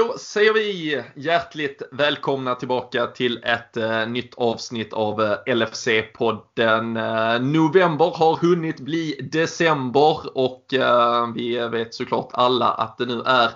[0.00, 6.96] Då säger vi hjärtligt välkomna tillbaka till ett eh, nytt avsnitt av eh, LFC-podden.
[6.96, 13.22] Eh, november har hunnit bli december och eh, vi vet såklart alla att det nu
[13.26, 13.50] är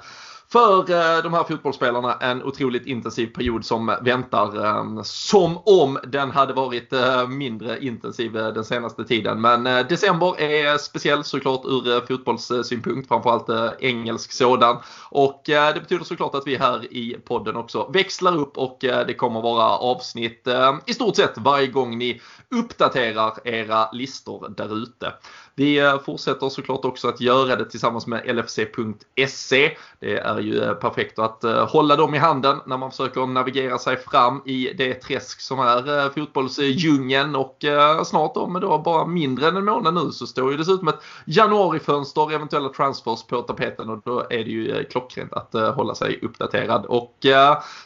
[0.54, 4.66] för eh, de här fotbollsspelarna en otroligt intensiv period som väntar.
[4.66, 9.40] Ehm, som om den hade varit eh, mindre intensiv eh, den senaste tiden.
[9.40, 14.76] Men december är speciell såklart ur fotbollssynpunkt, framförallt engelsk sådan.
[15.10, 19.40] Och det betyder såklart att vi här i podden också växlar upp och det kommer
[19.40, 25.12] vara avsnitt ehm, i stort sett varje gång ni uppdaterar era listor där ute.
[25.56, 29.76] Vi eh, fortsätter såklart också att göra det tillsammans med LFC.se.
[30.00, 33.78] Det är ju eh, perfekt att eh, hålla dem i handen när man försöker navigera
[33.78, 37.64] sig fram i det träsk som är fotbollsdjungeln och
[38.04, 42.32] snart om då bara mindre än en månad nu så står ju dessutom ett januarifönster,
[42.32, 46.86] eventuella transfers på tapeten och då är det ju klockrent att hålla sig uppdaterad.
[46.86, 47.18] Och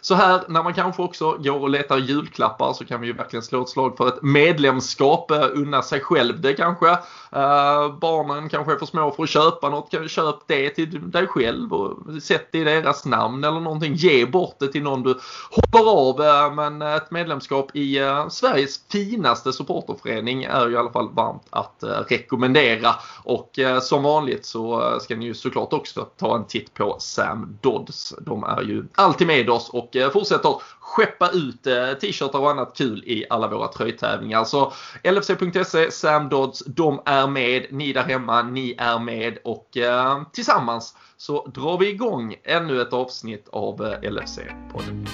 [0.01, 3.43] så här när man kanske också går och letar julklappar så kan vi ju verkligen
[3.43, 6.99] slå ett slag för ett medlemskap, unna sig själv det kanske.
[8.01, 10.11] Barnen kanske är för små för att köpa något.
[10.11, 13.95] Köp det till dig själv och sätt det i deras namn eller någonting.
[13.95, 15.19] Ge bort det till någon du
[15.51, 16.23] hoppar av.
[16.23, 21.43] Eh, men ett medlemskap i eh, Sveriges finaste supporterförening är ju i alla fall varmt
[21.51, 22.95] att eh, rekommendera.
[23.25, 28.15] Och som vanligt så ska ni ju såklart också ta en titt på Sam Dodds.
[28.21, 31.63] De är ju alltid med oss och fortsätter skeppa ut
[32.01, 34.45] t-shirtar och annat kul i alla våra tröjtävlingar.
[34.45, 34.73] Så
[35.05, 37.48] LFC.se, Sam Dodds, de är med.
[37.71, 42.93] Ni där hemma, ni är med och eh, tillsammans så drar vi igång ännu ett
[42.93, 45.07] avsnitt av eh, LFC-podden.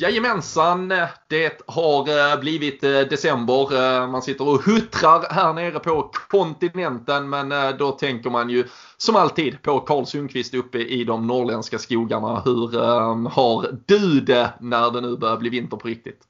[0.00, 0.88] Jajamensan,
[1.28, 4.02] det har eh, blivit eh, december.
[4.02, 8.64] Eh, man sitter och huttrar här nere på kontinenten men då tänker man ju
[8.96, 12.42] som alltid på Karl Sundqvist uppe i de norrländska skogarna.
[12.44, 16.20] Hur ehm, har du det när det nu börjar bli vinter på riktigt?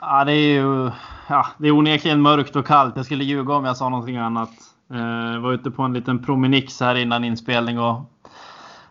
[0.00, 0.90] Ja, det är ju
[1.28, 2.96] ja, det är onekligen mörkt och kallt.
[2.96, 4.50] Jag skulle ljuga om jag sa någonting annat.
[5.32, 8.00] Jag var ute på en liten promenix här innan inspelning och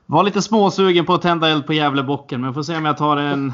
[0.06, 2.42] var lite småsugen på att tända eld på Gävlebocken.
[2.42, 3.54] Men jag får se om jag tar en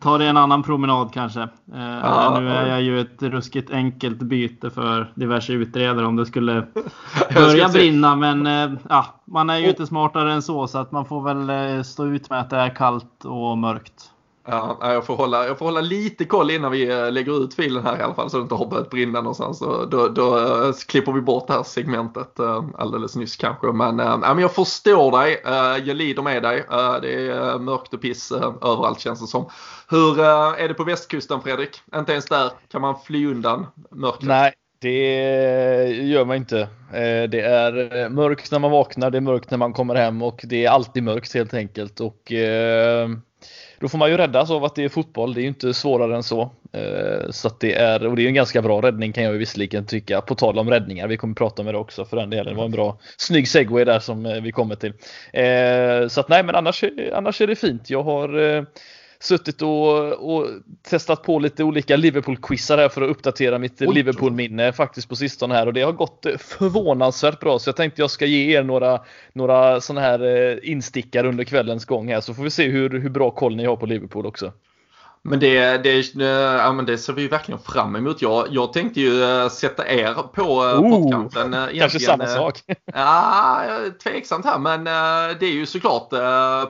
[0.00, 1.40] ta det en annan promenad kanske.
[1.74, 6.26] Eh, ja, nu är jag ju ett ruskigt enkelt byte för diverse utredare om det
[6.26, 6.66] skulle
[7.34, 8.16] börja brinna.
[8.16, 11.50] Men eh, ja, man är ju inte smartare än så så att man får väl
[11.50, 14.10] eh, stå ut med att det är kallt och mörkt.
[14.48, 17.84] Ja, jag får, hålla, jag får hålla lite koll innan vi eh, lägger ut filen
[17.84, 19.58] här i alla fall så det inte har börjat brinna någonstans.
[19.90, 23.66] Då, då eh, klipper vi bort det här segmentet eh, alldeles nyss kanske.
[23.66, 25.40] Men, uh, men jag förstår dig,
[25.86, 26.64] jag lider med dig.
[27.02, 29.50] det är mörkt och piss överallt känns det som.
[29.88, 31.80] Hur är det på västkusten Fredrik?
[31.94, 34.28] Inte ens där kan man fly undan mörkret?
[34.28, 36.68] Nej, det gör man inte.
[37.30, 40.64] Det är mörkt när man vaknar, det är mörkt när man kommer hem och det
[40.64, 42.00] är alltid mörkt helt enkelt.
[42.00, 42.32] Och
[43.80, 45.34] då får man ju räddas av att det är fotboll.
[45.34, 46.50] Det är ju inte svårare än så.
[46.72, 49.38] Eh, så att det är, och det är en ganska bra räddning kan jag ju
[49.38, 50.20] visserligen tycka.
[50.20, 52.52] På tal om räddningar, vi kommer prata om det också för den delen.
[52.54, 54.92] Det var en bra, snygg segway där som eh, vi kommer till.
[55.32, 57.90] Eh, så att nej, men annars, annars är det fint.
[57.90, 58.66] Jag har
[59.18, 60.48] suttit och, och,
[60.82, 65.66] testat på lite olika Liverpool-quizar här för att uppdatera mitt Liverpool-minne faktiskt på sistone här.
[65.66, 67.58] Och det har gått förvånansvärt bra.
[67.58, 69.00] Så jag tänkte jag ska ge er några,
[69.32, 72.20] några sådana här eh, instickare under kvällens gång här.
[72.20, 74.52] Så får vi se hur, hur bra koll ni har på Liverpool också.
[75.22, 76.22] Men det, det,
[76.58, 78.22] ja, men det ser vi verkligen fram emot.
[78.22, 81.28] Jag, jag tänkte ju eh, sätta er på eh, oh.
[81.78, 82.62] Kanske samma sak?
[82.94, 83.62] Ja,
[84.02, 84.84] tveksamt här men
[85.38, 86.10] det är ju såklart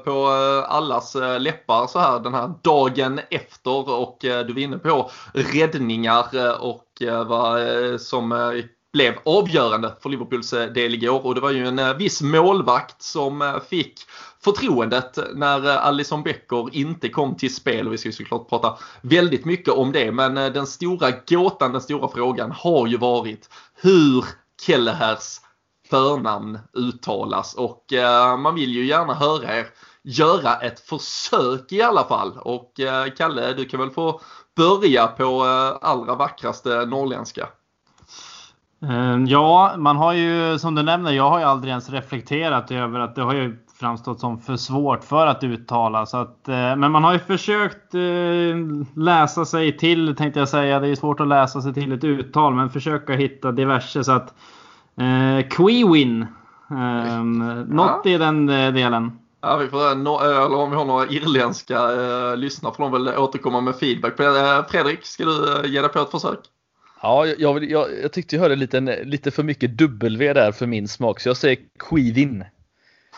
[0.04, 0.26] på
[0.68, 6.26] allas läppar så här den här dagen efter och du var inne på räddningar
[6.60, 7.60] och vad
[8.00, 8.52] som
[8.92, 14.00] blev avgörande för Liverpools del igår och det var ju en viss målvakt som fick
[14.46, 17.87] förtroendet när eh, Alison Becker inte kom till spel.
[17.87, 20.12] Och vi ska såklart prata väldigt mycket om det.
[20.12, 23.50] Men eh, den stora gåtan, den stora frågan har ju varit
[23.82, 24.25] hur
[24.66, 25.40] Kellehers
[25.90, 27.54] förnamn uttalas.
[27.54, 29.66] Och eh, man vill ju gärna höra er
[30.02, 32.38] göra ett försök i alla fall.
[32.38, 34.20] Och eh, Kalle, du kan väl få
[34.56, 35.42] börja på
[35.82, 37.49] allra vackraste norrländska.
[39.28, 43.14] Ja, man har ju som du nämner, jag har ju aldrig ens reflekterat över att
[43.14, 46.06] det har ju framstått som för svårt för att uttala.
[46.06, 50.81] Så att, eh, men man har ju försökt eh, läsa sig till, tänkte jag säga.
[50.81, 54.05] Det är svårt att läsa sig till ett uttal, men försöka hitta diverse.
[54.05, 54.34] Så att
[54.96, 56.26] eh, Quewin
[56.70, 57.38] Um,
[57.69, 58.11] något ja.
[58.11, 59.19] i den delen.
[59.40, 63.61] Ja, vi får, eller om vi har några irländska eh, lyssnare får de väl återkomma
[63.61, 64.17] med feedback.
[64.70, 66.38] Fredrik, ska du ge dig på ett försök?
[67.02, 70.88] Ja, jag, jag, jag tyckte jag hörde lite, lite för mycket W där för min
[70.88, 72.44] smak, så jag säger skivin.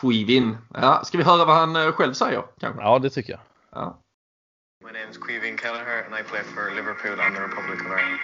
[0.01, 0.57] Skivin.
[0.73, 2.43] Ja, ska vi höra vad han eh, själv säger?
[2.59, 2.81] Kanske?
[2.81, 3.41] Ja, det tycker jag.
[3.71, 3.99] Ja.
[4.85, 8.19] My name is Quivin Kelleher and I play for Liverpool and the Republic of Ireland.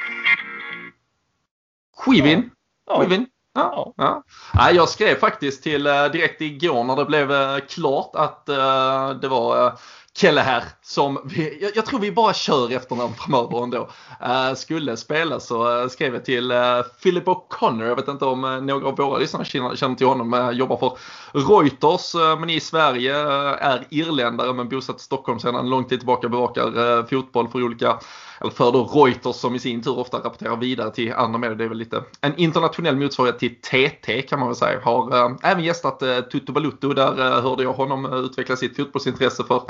[1.98, 2.52] Skivin?
[2.88, 3.02] Ja.
[3.02, 3.28] Skivin?
[3.54, 4.24] Ja, ja.
[4.54, 4.72] ja.
[4.72, 8.46] Jag skrev faktiskt till eh, direkt igår när det blev eh, klart att
[9.22, 9.80] det var
[10.18, 13.90] Kelle här, som vi, jag, jag, tror vi bara kör efternamn framöver ändå.
[14.22, 17.86] Uh, skulle spela så uh, skrev jag till uh, Philip O'Connor.
[17.86, 20.34] Jag vet inte om uh, några av våra lyssnare känner, känner till honom.
[20.34, 20.98] Uh, jobbar för
[21.34, 23.16] Reuters men i Sverige.
[23.60, 26.30] är irländare men bosatt i Stockholm sedan lång tid tillbaka.
[26.30, 28.00] Bevakar fotboll för olika
[28.42, 31.56] eller för då Reuters som i sin tur ofta rapporterar vidare till andra medier.
[31.56, 34.80] Det är väl lite en internationell motsvarighet till TT kan man väl säga.
[34.84, 36.94] Har äh, även gästat äh, Tutu Balutto.
[36.94, 39.62] Där äh, hörde jag honom utveckla sitt fotbollsintresse för,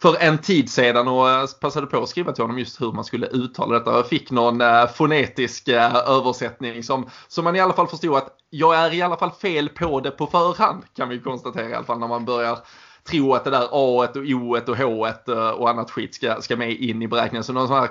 [0.00, 3.04] för en tid sedan och eh, passade på att skriva till honom just hur man
[3.04, 3.92] skulle uttala detta.
[3.92, 8.28] Jag fick någon eh, fonetisk eh, översättning som, som man i alla fall förstod att
[8.50, 11.84] jag är i alla fall fel på det på förhand kan vi konstatera i alla
[11.84, 12.58] fall när man börjar
[13.10, 15.06] tro att det där A och O och H
[15.56, 17.44] och annat skit ska, ska med in i beräkningen.
[17.44, 17.90] Så någon sån här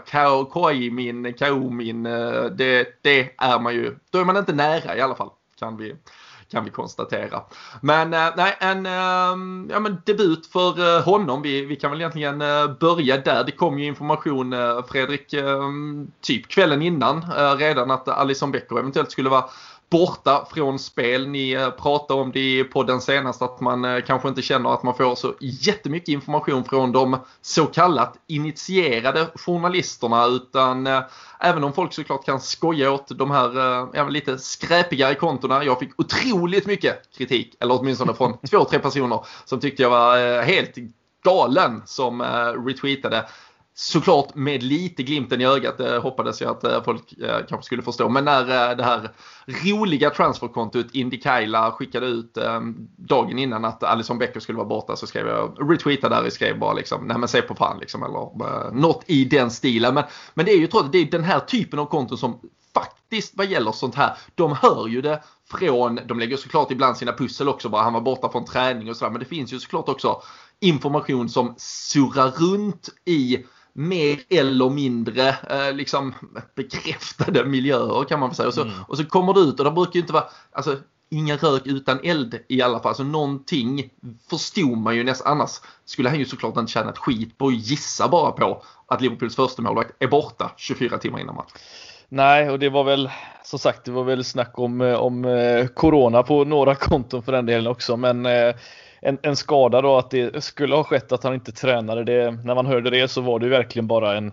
[0.73, 5.29] KI-min, KO-min, det, det är man ju, då är man inte nära i alla fall.
[5.59, 5.95] Kan vi,
[6.51, 7.41] kan vi konstatera.
[7.81, 11.41] Men eh, nej, en ehm, ja, men debut för eh, honom.
[11.41, 13.43] Vi, vi kan väl egentligen eh, börja där.
[13.43, 17.25] Det kom ju information eh, Fredrik, ehm, typ kvällen innan
[17.57, 19.45] redan att Alison Becker eventuellt skulle vara
[19.89, 21.27] borta från spel.
[21.27, 24.83] Ni eh, pratade om det på den senaste att man eh, kanske inte känner att
[24.83, 31.01] man får så jättemycket information från de så kallat initierade journalisterna utan eh,
[31.39, 35.63] även om folk såklart kan skoja åt de här lite skräpigare kontona.
[35.63, 40.41] Jag fick otroligt mycket kritik, eller åtminstone från två, tre personer som tyckte jag var
[40.41, 40.75] helt
[41.23, 42.21] galen som
[42.67, 43.25] retweetade
[43.77, 47.81] såklart med lite glimten i ögat det hoppades jag att eh, folk eh, kanske skulle
[47.81, 48.09] förstå.
[48.09, 49.11] Men när det här
[49.47, 52.37] roliga transferkontot Indikaila skickade ut
[52.97, 56.59] dagen innan att Alison Becker skulle vara borta så skrev jag retweetade där och skrev
[56.59, 59.93] bara liksom nej men se på fan liksom eller något i den stilen.
[59.93, 62.39] Men, men det är ju trots det är den här typen av konton som
[62.73, 67.13] faktiskt vad gäller sånt här, de hör ju det från, de lägger såklart ibland sina
[67.13, 69.89] pussel också bara, han var borta från träning och sådär, men det finns ju såklart
[69.89, 70.21] också
[70.59, 73.45] information som surrar runt i
[73.77, 76.13] mer eller mindre eh, liksom
[76.55, 78.47] bekräftade miljöer kan man säga.
[78.47, 78.73] Och så, mm.
[78.87, 80.77] och så kommer du ut och det brukar ju inte vara, alltså
[81.09, 82.95] ingen rök utan eld i alla fall.
[82.95, 83.89] Så någonting
[84.29, 85.31] förstod man ju nästan.
[85.31, 89.01] Annars skulle han ju såklart inte tjäna ett skit på att gissa bara på att
[89.01, 91.51] Liverpools första målvakt är borta 24 timmar innan match.
[92.09, 93.09] Nej, och det var väl
[93.43, 97.31] som sagt, det var väl snack om, eh, om eh, Corona på några konton för
[97.31, 97.97] den delen också.
[97.97, 98.55] Men eh,
[99.05, 102.03] en, en skada då, att det skulle ha skett att han inte tränade.
[102.03, 104.31] Det, när man hörde det så var det verkligen bara en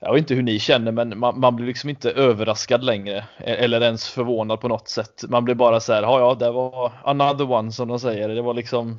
[0.00, 3.54] jag vet inte hur ni känner men man, man blir liksom inte överraskad längre e,
[3.54, 5.24] eller ens förvånad på något sätt.
[5.28, 8.28] Man blir bara så här, ja ja det var another one som de säger.
[8.28, 8.98] Det var liksom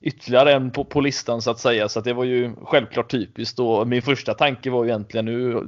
[0.00, 3.58] ytterligare en på, på listan så att säga så att det var ju självklart typiskt
[3.58, 5.66] och min första tanke var ju egentligen nu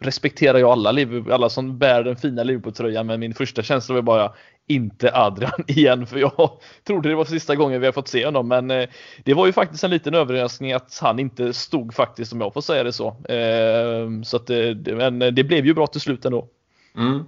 [0.00, 0.90] respekterar jag alla,
[1.34, 4.32] alla som bär den fina Liverpool-tröjan men min första känsla var bara
[4.68, 6.50] inte Adrian igen för jag
[6.84, 8.88] trodde det var sista gången vi har fått se honom men eh,
[9.24, 12.60] det var ju faktiskt en liten överraskning att han inte stod faktiskt om jag får
[12.60, 13.16] säga det så.
[13.28, 14.56] Ehm, så att eh,
[14.86, 16.48] men eh, det blev ju bra till slut ändå.
[16.96, 17.24] Mm.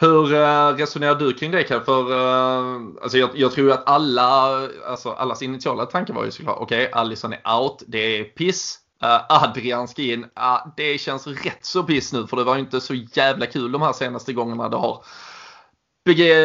[0.00, 0.26] Hur
[0.76, 1.84] resonerar du kring det Kalle?
[1.84, 2.12] För
[3.02, 7.00] alltså jag, jag, tror att alla, alltså allas initiala tanke var ju såklart okej, okay,
[7.00, 8.78] Allison är out, det är piss.
[9.04, 10.24] Uh, Adrian ska in.
[10.24, 13.72] Uh, det känns rätt så piss nu för det var ju inte så jävla kul
[13.72, 15.04] de här senaste gångerna det har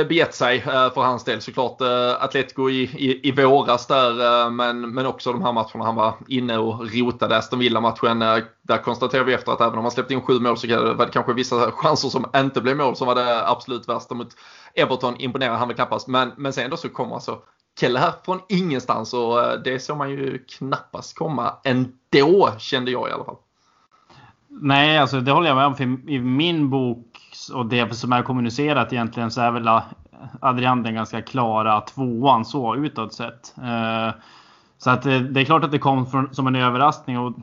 [0.06, 1.42] begett sig eh, för hans del.
[1.42, 5.86] Såklart eh, Atletico i, i, i våras där eh, men, men också de här matcherna
[5.86, 7.38] han var inne och rotade.
[7.38, 8.20] Aston Villa-matchen
[8.62, 11.12] där konstaterar vi efter att även om han släppte in sju mål så var det
[11.12, 14.30] kanske vissa chanser som inte blev mål som var det absolut värsta mot
[14.74, 15.16] Everton.
[15.18, 17.40] Imponerar han väl knappast men, men sen då så kommer alltså
[17.80, 23.24] Keller från ingenstans och det såg man ju knappast komma ändå kände jag i alla
[23.24, 23.38] fall.
[24.62, 25.76] Nej, alltså det håller jag med om.
[25.76, 27.13] För I min bok
[27.50, 29.82] och det som är kommunicerat egentligen så är väl
[30.40, 33.56] Adrian den ganska klara tvåan så utåt sett.
[33.58, 34.16] Eh,
[34.78, 37.34] så att det är klart att det kom från, som en överraskning och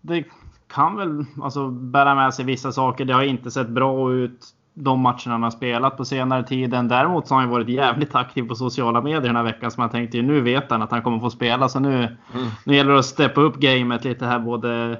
[0.00, 0.24] det
[0.72, 3.04] kan väl alltså bära med sig vissa saker.
[3.04, 6.88] Det har inte sett bra ut de matcherna han har spelat på senare tiden.
[6.88, 9.70] Däremot så har han varit jävligt aktiv på sociala medier den här veckan.
[9.70, 11.68] Så man tänkte nu vet han att han kommer få spela.
[11.68, 11.96] Så nu,
[12.34, 12.48] mm.
[12.64, 14.98] nu gäller det att steppa upp gamet lite här både,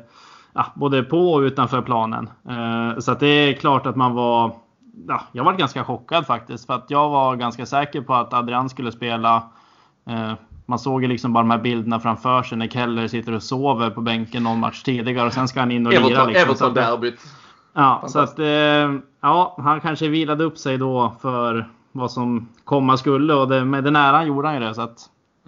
[0.53, 2.31] ja, både på och utanför planen.
[2.51, 4.53] Uh, så det är klart att man var
[5.09, 6.67] ja, jag var ganska chockad faktiskt.
[6.67, 9.43] För att jag var ganska säker på att Adrian skulle spela.
[10.11, 10.33] Eh,
[10.67, 13.91] man såg ju liksom bara de här bilderna framför sig när Keller sitter och sover
[13.91, 16.25] på bänken någon match tidigare och sen ska han in och lira.
[16.25, 16.51] Liksom.
[16.51, 17.21] Everton-derbyt.
[17.73, 18.47] Ja, så att eh,
[19.21, 23.85] ja, han kanske vilade upp sig då för vad som komma skulle och det, med
[23.85, 24.75] den äran gjorde han ju det.
[24.75, 24.99] Så att,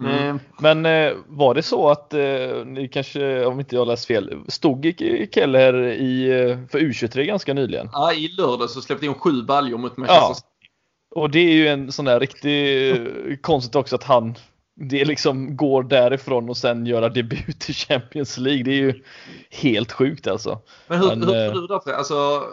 [0.05, 0.39] mm.
[0.59, 4.93] Men eh, var det så att, eh, ni kanske, om inte jag läst fel, stod
[5.31, 7.89] Keller i, eh, för U23 ganska nyligen?
[7.91, 10.49] Ja, i lördag så släppte in sju baljor mot Manchester ja.
[11.15, 14.35] Och det är ju en sån där riktigt konstigt också att han
[14.75, 18.63] det liksom går därifrån och sen göra debut i Champions League.
[18.63, 19.03] Det är ju
[19.49, 20.61] helt sjukt alltså.
[20.87, 21.97] Men hur, Men, hur tror du det?
[21.97, 22.43] Alltså,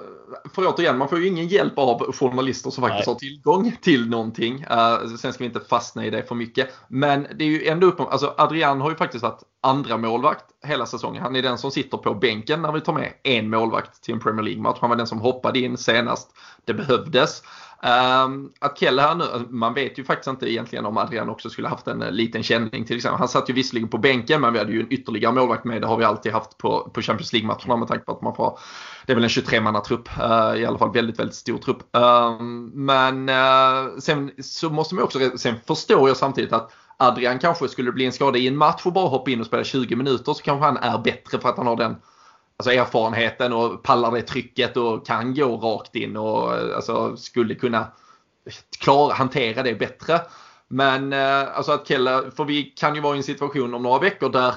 [0.55, 3.13] för återigen, man får ju ingen hjälp av journalister som faktiskt nej.
[3.13, 4.67] har tillgång till någonting.
[4.71, 6.69] Uh, sen ska vi inte fastna i det för mycket.
[6.89, 10.87] Men det är ju ändå upp alltså Adrian har ju faktiskt varit andra målvakt hela
[10.87, 11.23] säsongen.
[11.23, 14.21] Han är den som sitter på bänken när vi tar med en målvakt till en
[14.21, 14.79] Premier League-match.
[14.81, 16.31] Han var den som hoppade in senast
[16.65, 17.43] det behövdes.
[17.83, 21.69] Um, att Kelle här nu, man vet ju faktiskt inte egentligen om Adrian också skulle
[21.69, 23.19] haft en eh, liten känning till exempel.
[23.19, 25.81] Han satt ju visserligen på bänken men vi hade ju en ytterligare målvakt med.
[25.83, 28.59] Det har vi alltid haft på, på Champions League-matcherna med tanke på att man får,
[29.07, 31.97] det är väl en 23-mannatrupp, uh, eh, i alla fall väldigt, väldigt stor trupp.
[31.97, 37.69] Um, men uh, sen så måste man också, sen förstår jag samtidigt att Adrian kanske
[37.69, 40.33] skulle bli en skada i en match och bara hoppa in och spela 20 minuter
[40.33, 41.97] så kanske han är bättre för att han har den
[42.61, 47.87] alltså erfarenheten och pallar det trycket och kan gå rakt in och alltså, skulle kunna
[48.81, 50.21] klara, hantera det bättre.
[50.69, 53.99] Men eh, alltså att Kelle, för vi kan ju vara i en situation om några
[53.99, 54.55] veckor där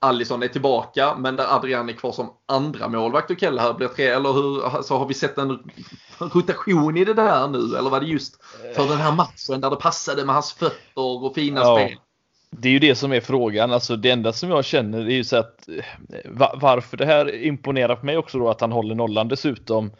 [0.00, 3.88] Allison är tillbaka men där Adrian är kvar som andra målvakt och Kelle här blir
[3.88, 4.06] tre.
[4.06, 5.70] Eller hur, alltså, har vi sett en
[6.18, 7.76] rotation i det där nu?
[7.78, 8.44] Eller var det just
[8.76, 11.76] för den här matchen där det passade med hans fötter och fina ja.
[11.76, 11.98] spel?
[12.50, 13.72] Det är ju det som är frågan.
[13.72, 17.96] Alltså det enda som jag känner är ju så att eh, varför det här imponerar
[17.96, 19.90] på mig också då att han håller nollan dessutom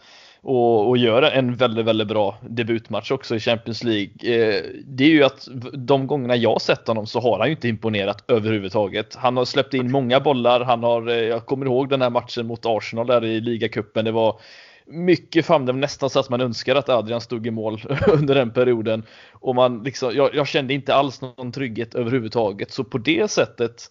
[0.47, 4.11] och, och gör en väldigt, väldigt bra debutmatch också i Champions League.
[4.23, 7.69] Eh, det är ju att de gångerna jag sett honom så har han ju inte
[7.69, 9.15] imponerat överhuvudtaget.
[9.15, 10.61] Han har släppt in många bollar.
[10.61, 14.05] Han har, eh, jag kommer ihåg den här matchen mot Arsenal där i ligacupen.
[14.05, 14.41] Det var
[14.87, 18.35] mycket fram, det var nästan så att man önskade att Adrian stod i mål under
[18.35, 19.02] den perioden.
[19.33, 22.71] Och man liksom, jag, jag, kände inte alls någon trygghet överhuvudtaget.
[22.71, 23.90] Så på det sättet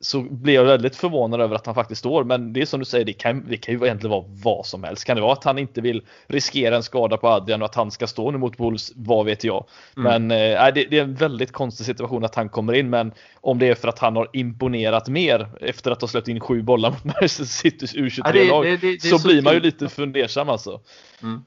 [0.00, 2.24] så blir jag väldigt förvånad över att han faktiskt står.
[2.24, 4.84] Men det är som du säger, det kan, det kan ju egentligen vara vad som
[4.84, 5.04] helst.
[5.04, 7.90] Kan det vara att han inte vill riskera en skada på Adrian och att han
[7.90, 8.92] ska stå nu mot Wolves?
[8.96, 9.66] Vad vet jag.
[9.96, 10.26] Mm.
[10.28, 12.90] Men eh, det, det, är en väldigt konstig situation att han kommer in.
[12.90, 16.40] Men om det är för att han har imponerat mer efter att ha släppt in
[16.40, 20.80] sju bollar mot Manchester Citys U23-lag ja, så, så, blir man ju lite fundersam alltså.
[21.22, 21.44] Mm.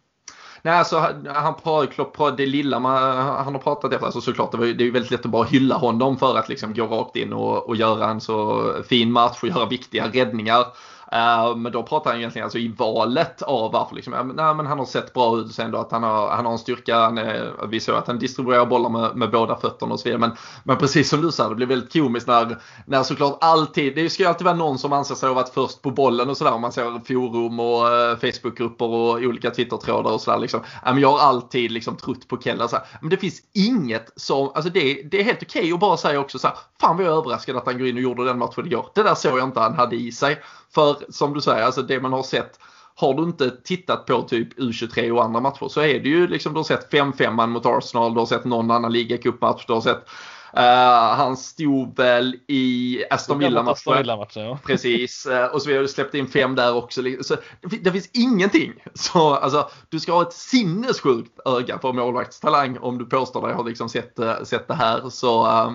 [0.61, 0.97] Nej, alltså
[1.27, 4.91] han pratar, det lilla man, han har pratat efter, alltså såklart det, var, det är
[4.91, 8.09] väldigt lätt att bara hylla honom för att liksom gå rakt in och, och göra
[8.09, 10.65] en så fin match och göra viktiga räddningar.
[11.11, 14.79] Eh, men då pratar han egentligen alltså i valet av varför liksom, nej, men han
[14.79, 16.95] har sett bra ut sen då att han har, han har en styrka.
[16.95, 20.19] Han är, vi såg att han distribuerar bollar med, med båda fötterna och så vidare.
[20.19, 20.31] Men,
[20.63, 24.23] men precis som du sa, det blir väldigt komiskt när, när såklart alltid, det ska
[24.23, 26.53] ju alltid vara någon som anser sig ha varit först på bollen och sådär.
[26.53, 30.39] Om man ser forum och eh, Facebookgrupper och olika Twittertrådar och sådär.
[30.39, 30.61] Liksom.
[30.97, 32.69] Jag har alltid liksom trott på Keller.
[33.01, 36.19] Men det finns inget som, alltså det, det är helt okej okay att bara säga
[36.19, 38.37] också så här, fan vad jag är överraskad att han går in och gjorde den
[38.37, 38.91] matchen igår.
[38.95, 40.41] Det där såg jag inte han hade i sig.
[40.73, 42.59] För som du säger, alltså det man har sett
[42.95, 46.53] har du inte tittat på typ U23 och andra matcher så är det ju liksom
[46.53, 50.05] du har sett 5-5 mot Arsenal, du har sett någon annan ligacupmatch, du har sett
[50.53, 54.43] han stod väl i Aston Villa-matchen.
[54.43, 54.59] ja.
[54.65, 55.27] Precis.
[55.27, 57.01] Uh, och så vi har släppt in fem där också.
[57.21, 57.35] Så
[57.81, 58.73] det, finns ingenting.
[58.93, 63.63] Så alltså, du ska ha ett sinnessjukt öga för målvaktstalang om du påstår dig ha
[63.63, 65.09] liksom sett, uh, sett det här.
[65.09, 65.71] Så, uh,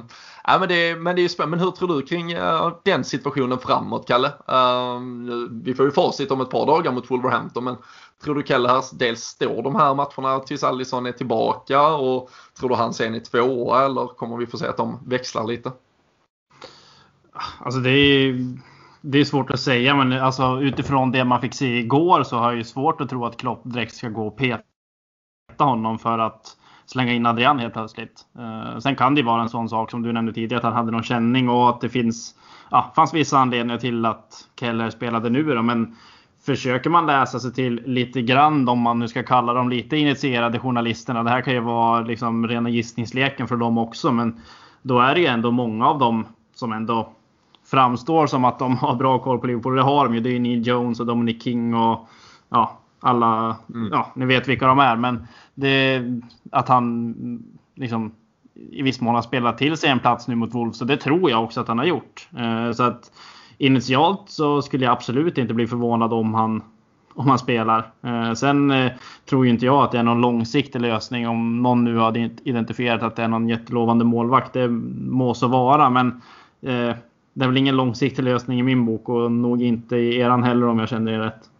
[0.46, 1.56] Ja, men, det, men det är ju spännande.
[1.56, 4.28] Men hur tror du kring uh, den situationen framåt, Kalle?
[4.28, 5.00] Uh,
[5.62, 7.76] vi får ju facit om ett par dagar mot Wolverhampton, men
[8.24, 12.68] tror du Kalle här dels står de här matcherna tills Allison är tillbaka och tror
[12.68, 15.72] du han sen är tvåa eller kommer vi få se att de växlar lite?
[17.58, 18.56] Alltså det är,
[19.00, 22.50] det är svårt att säga, men alltså utifrån det man fick se igår så har
[22.50, 24.64] jag ju svårt att tro att Klopp direkt ska gå och peta
[25.58, 28.20] honom för att slänga in Adrian helt plötsligt.
[28.38, 30.90] Eh, sen kan det vara en sån sak som du nämnde tidigare, att han hade
[30.90, 32.34] någon känning och att det finns,
[32.70, 35.42] ja, fanns vissa anledningar till att Keller spelade nu.
[35.42, 35.96] Då, men
[36.46, 40.58] försöker man läsa sig till lite grann, om man nu ska kalla dem lite initierade
[40.58, 41.22] journalisterna.
[41.22, 44.40] Det här kan ju vara liksom rena gissningsleken för dem också, men
[44.82, 47.12] då är det ju ändå många av dem som ändå
[47.64, 49.76] framstår som att de har bra koll på Liverpool.
[49.76, 50.20] Det har de ju.
[50.20, 52.08] Det är Neil Jones och Dominic King och
[52.48, 53.88] ja, alla, mm.
[53.92, 54.96] ja, ni vet vilka de är.
[54.96, 56.02] Men det,
[56.52, 57.14] att han
[57.74, 58.12] liksom
[58.54, 60.78] i viss mån har spelat till sig en plats nu mot Wolves.
[60.78, 62.28] Så det tror jag också att han har gjort.
[62.38, 63.10] Eh, så att
[63.58, 66.62] initialt så skulle jag absolut inte bli förvånad om han
[67.14, 67.90] om man spelar.
[68.02, 68.92] Eh, sen eh,
[69.28, 73.02] tror ju inte jag att det är någon långsiktig lösning om någon nu har identifierat
[73.02, 74.52] att det är någon jättelovande målvakt.
[74.52, 76.06] Det må så vara, men
[76.62, 76.96] eh,
[77.32, 80.66] det är väl ingen långsiktig lösning i min bok och nog inte i eran heller
[80.66, 81.50] om jag känner er rätt.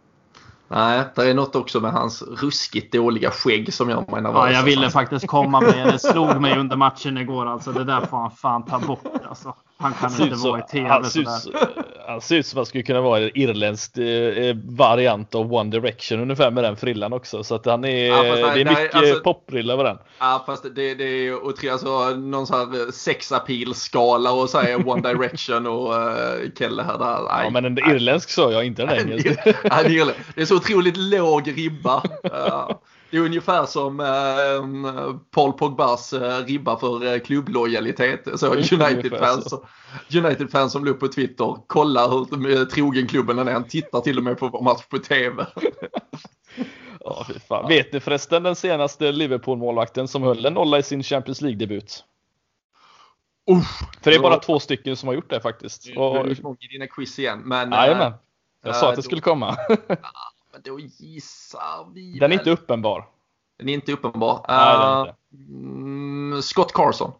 [0.67, 4.41] Nej, det är något också med hans ruskigt dåliga skägg som gör mig nervös.
[4.45, 5.99] Ja, jag ville faktiskt komma med det.
[5.99, 7.71] slog mig under matchen igår alltså.
[7.71, 9.53] Det där får han fan ta bort alltså.
[9.77, 11.59] Han kan Ser inte vara i TV han, ser sådär.
[12.07, 16.19] han ser ut som han skulle kunna vara en irländsk eh, variant av One Direction
[16.19, 17.43] ungefär med den frillan också.
[17.43, 19.97] Så att han är, Ja, fast nej, det är nej, mycket alltså- popfrilla över den.
[20.19, 21.71] Ja, fast det, det är otroligt.
[21.71, 26.97] Alltså, någon sån här sexappeal-skala och säga One Direction och uh, Kelle här.
[26.97, 27.43] Där.
[27.43, 27.95] Ja, men en nej.
[27.95, 29.27] irländsk sa jag, inte en engelsk.
[29.45, 32.03] Ja, det är det är så otroligt låg ribba.
[33.15, 38.39] Eh, Det är ungefär som eh, Paul Pogbas eh, ribba för eh, klubblojalitet.
[38.39, 39.61] Så United-fans
[40.15, 41.55] United som la upp på Twitter.
[41.67, 43.51] Kolla hur eh, trogen klubben är.
[43.53, 45.45] Han tittar till och med på match på TV.
[47.07, 47.67] Ja, fan.
[47.67, 52.03] Vet ni förresten den senaste Liverpool-målvakten som höll en nolla i sin Champions League-debut?
[53.51, 54.39] Uff, För det är bara Ja.
[54.39, 55.87] två stycken som har gjort det faktiskt.
[55.87, 57.41] är du igång i dina quiz igen.
[57.45, 58.13] Men, eh, jajamän.
[58.63, 59.55] Jag sa eh, att det då- skulle komma.
[60.55, 63.05] men då gissar vi Den är väl- inte uppenbar.
[63.59, 64.45] Den är inte uppenbar.
[64.47, 65.15] Nej, är Eh, inte.
[65.53, 67.11] mm, Scott Carson.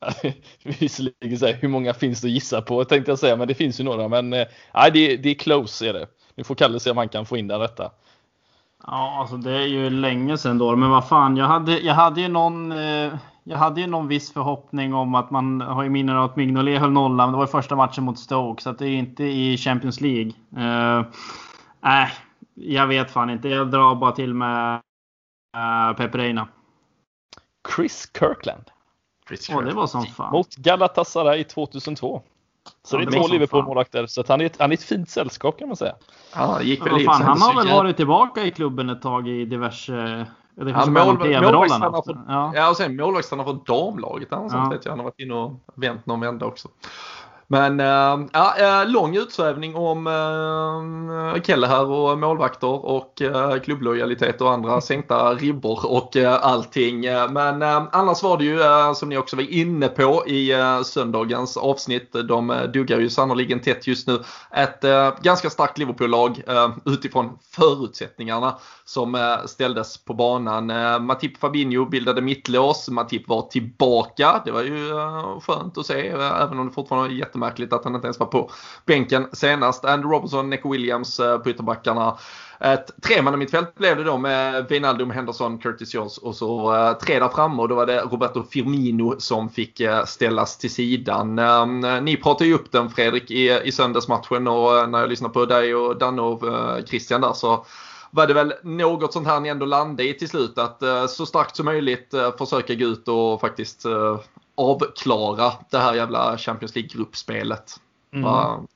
[0.80, 3.54] Visserligen så här, hur många finns det att gissa på tänkte jag säga, men det
[3.54, 4.08] finns ju några.
[4.08, 6.06] Men eh, nej, det, det är close är det.
[6.34, 7.90] Nu får Kalle se om han kan få in den rätta.
[8.86, 10.76] Ja, alltså det är ju länge sedan då.
[10.76, 12.72] Men vad fan, jag hade, jag hade ju någon...
[12.72, 13.12] Eh,
[13.44, 16.80] jag hade ju någon viss förhoppning om att man har ju minnen av att Mignolet
[16.80, 17.16] höll nollan.
[17.16, 20.00] men Det var ju första matchen mot Stoke, så att det är inte i Champions
[20.00, 20.32] League.
[20.56, 21.04] Eh,
[21.82, 22.08] Nej,
[22.60, 23.48] jag vet fan inte.
[23.48, 24.80] Jag drar bara till med
[25.56, 26.48] uh, Pep Reina.
[27.76, 28.64] Chris Kirkland
[29.54, 30.32] Åh, det var som fan.
[30.32, 32.22] mot Galatasaray 2002.
[32.82, 35.10] Så Ja, det är två Liverpool-målvakter, så att han, är ett, han är ett fint
[35.10, 35.94] sällskap kan man säga.
[36.34, 39.28] Ja, det gick väl i fan, han har väl varit tillbaka i klubben ett tag
[39.28, 40.26] i diverse...
[40.54, 42.06] Det Ja, mål, målvaktstränare haft.
[42.06, 42.52] för, Ja.
[42.54, 44.28] ja, och sen målvaktstränare för damlaget.
[44.30, 44.68] Han, Ja.
[44.68, 46.68] vet jag, han har varit inne och vänt någon vända också.
[47.52, 54.40] Men äh, ja, eh, lång utsvävning om äh, Kelle här och målvakter och äh, klubblojalitet
[54.40, 57.00] och andra sänkta ribbor och äh, allting.
[57.30, 60.82] Men äh, annars var det ju äh, som ni också var inne på i äh,
[60.82, 62.12] söndagens avsnitt.
[62.12, 64.18] De äh, duggar ju sannoliken tätt just nu.
[64.50, 70.70] Ett äh, ganska starkt Liverpool-lag äh, utifrån förutsättningarna som äh, ställdes på banan.
[70.70, 72.88] Äh, Matip Fabinho bildade mittlås.
[72.88, 74.42] Matip var tillbaka.
[74.44, 77.72] Det var ju äh, skönt att se äh, även om det fortfarande var jättemycket jättemärkligt
[77.72, 78.50] att han inte ens var på
[78.86, 79.84] bänken senast.
[79.84, 82.18] Andrew Robertson, Neco Williams eh, på ytterbackarna.
[82.60, 87.28] Ett tremannamittfält blev det då med Wijnaldum, Henderson, Curtis Jones och så eh, tre där
[87.28, 91.38] framme och då var det Roberto Firmino som fick eh, ställas till sidan.
[91.38, 95.46] Ehm, ni pratade ju upp den Fredrik i, i söndagsmatchen och när jag lyssnade på
[95.46, 96.42] dig och Danne och
[96.88, 97.64] Christian där så
[98.10, 101.56] var det väl något sånt här ni ändå landade i till slut att så starkt
[101.56, 103.86] som möjligt försöka gå ut och faktiskt
[104.60, 107.76] avklara det här jävla Champions League-gruppspelet.
[108.14, 108.26] Mm.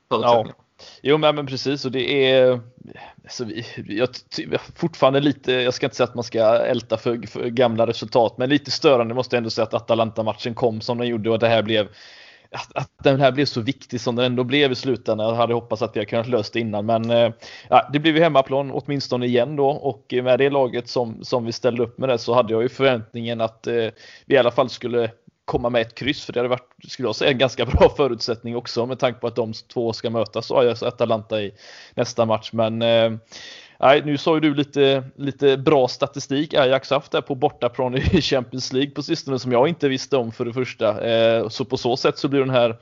[0.09, 0.55] Förutsättningarna.
[1.03, 2.61] Jo men, precis och det är
[3.25, 4.09] alltså, vi, jag
[4.77, 8.49] fortfarande lite, jag ska inte säga att man ska älta för, för gamla resultat men
[8.49, 11.49] lite störande måste jag ändå säga att Atalanta-matchen kom som den gjorde och att det
[11.49, 11.89] här blev
[12.51, 15.29] att, att den här blev så viktig som den ändå blev i slutändan.
[15.29, 17.33] Jag hade hoppats att vi hade kunnat lösa det innan men eh,
[17.69, 21.53] ja, det blev ju hemmaplan åtminstone igen då och med det laget som, som vi
[21.53, 23.89] ställde upp med det så hade jag ju förväntningen att eh,
[24.27, 25.11] vi i alla fall skulle
[25.45, 28.57] komma med ett kryss för det hade varit, skulle jag säga, en ganska bra förutsättning
[28.57, 31.55] också med tanke på att de två ska mötas och Ajax och Atalanta i
[31.95, 32.51] nästa match.
[32.53, 33.13] Men eh,
[33.81, 38.01] nej, nu sa ju du lite, lite bra statistik Ajax haft där på bortaplan i
[38.23, 41.11] Champions League på sistone som jag inte visste om för det första.
[41.11, 42.77] Eh, så på så sätt så blir den här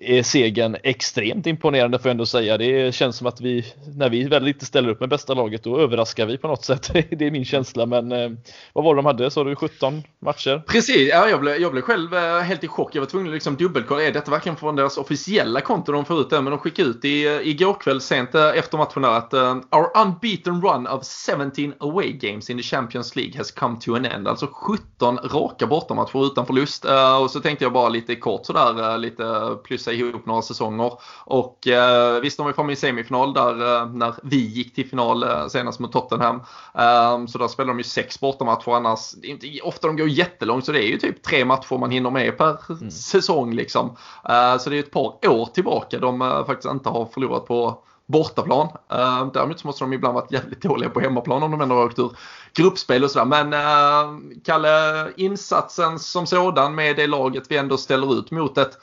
[0.00, 2.58] är segern extremt imponerande får jag ändå säga.
[2.58, 3.64] Det känns som att vi,
[3.96, 6.90] när vi väl inte ställer upp med bästa laget, då överraskar vi på något sätt.
[7.10, 7.86] Det är min känsla.
[7.86, 8.30] Men eh,
[8.72, 9.30] vad var det de hade?
[9.30, 10.62] Sa du 17 matcher?
[10.66, 12.94] Precis, ja, jag, blev, jag blev själv eh, helt i chock.
[12.94, 14.02] Jag var tvungen att liksom dubbelkolla.
[14.02, 16.40] Är detta verkligen från deras officiella konto de får ut det?
[16.40, 20.02] Men de skickade ut i, eh, igår kväll sent eh, efter matchen där att Our
[20.06, 24.28] unbeaten run of 17 away games in the Champions League has come to an end.
[24.28, 26.84] Alltså 17 raka bortamatcher utan förlust.
[27.22, 30.92] Och så tänkte jag bara lite kort sådär, lite plus plussa ihop några säsonger.
[31.24, 35.24] Och uh, visst, de var framme i semifinal där uh, när vi gick till final
[35.24, 36.36] uh, senast mot Tottenham.
[36.74, 39.14] Um, så där spelade de ju sex bortamatcher annars.
[39.22, 42.38] Inte ofta de går jättelångt så det är ju typ tre matcher man hinner med
[42.38, 43.88] per säsong liksom.
[44.30, 47.84] Uh, så det är ett par år tillbaka de uh, faktiskt inte har förlorat på
[48.10, 48.68] bortaplan.
[48.92, 51.84] Uh, däremot så måste de ibland varit jävligt dåliga på hemmaplan om de ändå har
[51.84, 52.10] åkt ur
[52.54, 53.24] gruppspel och sådär.
[53.24, 58.78] Men uh, Kalle, insatsen som sådan med det laget vi ändå ställer ut mot ett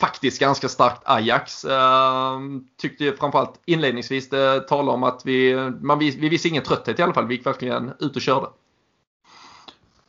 [0.00, 1.64] faktiskt ganska starkt Ajax.
[1.64, 7.02] Ehm, tyckte framförallt inledningsvis det talade om att vi, man, vi visste ingen trötthet i
[7.02, 7.26] alla fall.
[7.26, 8.46] Vi gick verkligen ut och körde.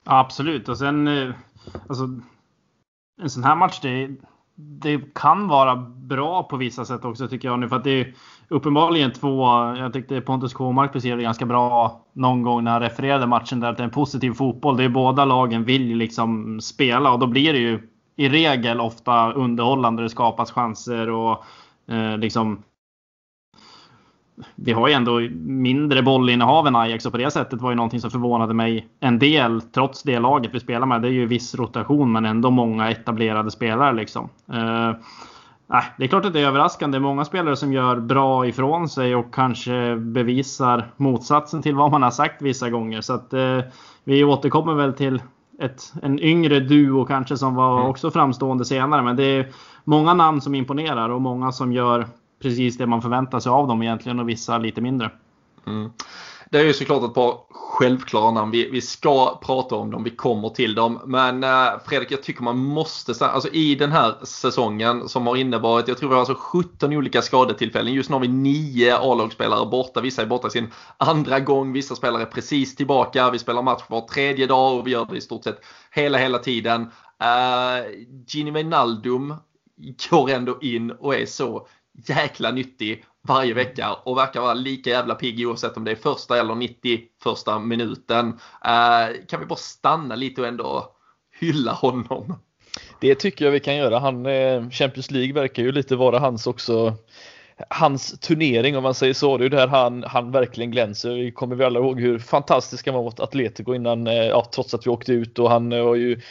[0.03, 0.69] Ja, absolut.
[0.69, 1.33] Och sen eh,
[1.89, 2.03] alltså,
[3.21, 4.09] en sån här match, det,
[4.55, 7.69] det kan vara bra på vissa sätt också tycker jag nu.
[7.69, 8.13] För att det är
[8.47, 9.45] uppenbarligen två,
[9.77, 13.69] jag tyckte Pontus Kåmark beskrev det ganska bra någon gång när han refererade matchen där
[13.69, 14.77] att det är en positiv fotboll.
[14.77, 18.79] Det är båda lagen vill ju liksom spela och då blir det ju i regel
[18.79, 20.03] ofta underhållande.
[20.03, 21.43] Det skapas chanser och
[21.87, 22.63] eh, liksom
[24.55, 28.01] vi har ju ändå mindre bollinnehav än Ajax och på det sättet var ju någonting
[28.01, 31.01] som förvånade mig en del trots det laget vi spelar med.
[31.01, 34.29] Det är ju viss rotation men ändå många etablerade spelare liksom.
[34.53, 36.99] Eh, eh det är klart att det är överraskande.
[36.99, 42.11] Många spelare som gör bra ifrån sig och kanske bevisar motsatsen till vad man har
[42.11, 43.01] sagt vissa gånger.
[43.01, 43.59] Så att eh,
[44.03, 45.21] vi återkommer väl till
[45.61, 47.89] ett, en yngre duo kanske som var mm.
[47.89, 49.01] också framstående senare.
[49.01, 49.49] Men det är
[49.83, 52.07] många namn som imponerar och många som gör
[52.41, 55.11] precis det man förväntar sig av dem egentligen och vissa lite mindre.
[55.67, 55.91] Mm.
[56.51, 58.51] Det är ju såklart ett par självklara namn.
[58.51, 60.99] Vi, vi ska prata om dem, vi kommer till dem.
[61.05, 65.87] Men eh, Fredrik, jag tycker man måste, alltså i den här säsongen som har inneburit,
[65.87, 67.93] jag tror vi har alltså 17 olika skadetillfällen.
[67.93, 70.01] Just nu har vi 9 A-lagsspelare borta.
[70.01, 73.31] Vissa är borta sin andra gång, vissa spelare är precis tillbaka.
[73.31, 75.59] Vi spelar match var tredje dag och vi gör det i stort sett
[75.91, 76.81] hela, hela tiden.
[77.21, 77.91] Eh,
[78.27, 79.35] Gini Wijnaldum
[80.09, 81.67] går ändå in och är så
[82.07, 86.39] jäkla nyttig varje vecka och verkar vara lika jävla pigg oavsett om det är första
[86.39, 88.27] eller 90 första minuten.
[88.65, 90.95] Eh, kan vi bara stanna lite och ändå
[91.39, 92.39] hylla honom?
[92.99, 93.99] Det tycker jag vi kan göra.
[93.99, 96.97] Han, eh, Champions League verkar ju lite vara hans också
[97.69, 99.37] hans turnering om man säger så.
[99.37, 101.09] Det är där han, han verkligen glänser.
[101.09, 104.73] Vi kommer väl alla ihåg hur fantastisk han var mot Atletico innan, eh, ja, trots
[104.73, 106.21] att vi åkte ut och han var ju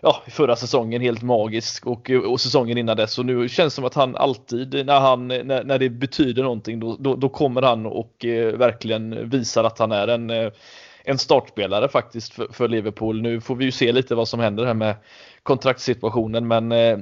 [0.00, 3.18] ja, förra säsongen helt magisk och, och säsongen innan dess.
[3.18, 6.80] Och nu känns det som att han alltid när, han, när, när det betyder någonting
[6.80, 10.52] då, då, då kommer han och eh, verkligen visar att han är en, eh,
[11.04, 13.22] en startspelare faktiskt för, för, Liverpool.
[13.22, 14.94] Nu får vi ju se lite vad som händer här med
[15.42, 16.98] kontraktssituationen men eh,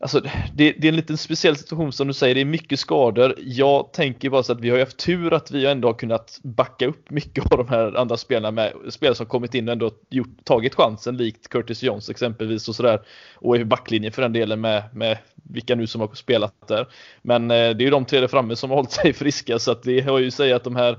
[0.00, 0.20] Alltså,
[0.54, 3.34] det, det, är en liten speciell situation som du säger, det är mycket skador.
[3.38, 6.86] Jag tänker bara så att vi har haft tur att vi ändå har kunnat backa
[6.86, 10.44] upp mycket av de här andra spelarna med spelare som kommit in och ändå gjort,
[10.44, 13.00] tagit chansen likt Curtis Jones exempelvis och sådär.
[13.34, 16.86] Och i backlinjen för den delen med, med vilka nu som har spelat där.
[17.22, 19.70] Men eh, det är ju de tre där framme som har hållit sig friska så
[19.70, 20.98] att det har ju säga att de här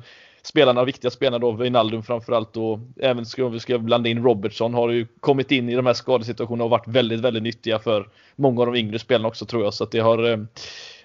[0.50, 4.90] spelarna, viktiga spelarna då, Wijnaldum framförallt och även om vi ska blanda in Robertson har
[4.90, 8.66] ju kommit in i de här skadesituationerna och varit väldigt, väldigt nyttiga för många av
[8.68, 9.74] de yngre spelarna också tror jag.
[9.74, 10.38] Så att det har, eh,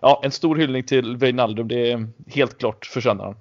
[0.00, 1.68] ja, en stor hyllning till Wijnaldum.
[1.68, 3.36] Det är helt klart förtjänar han.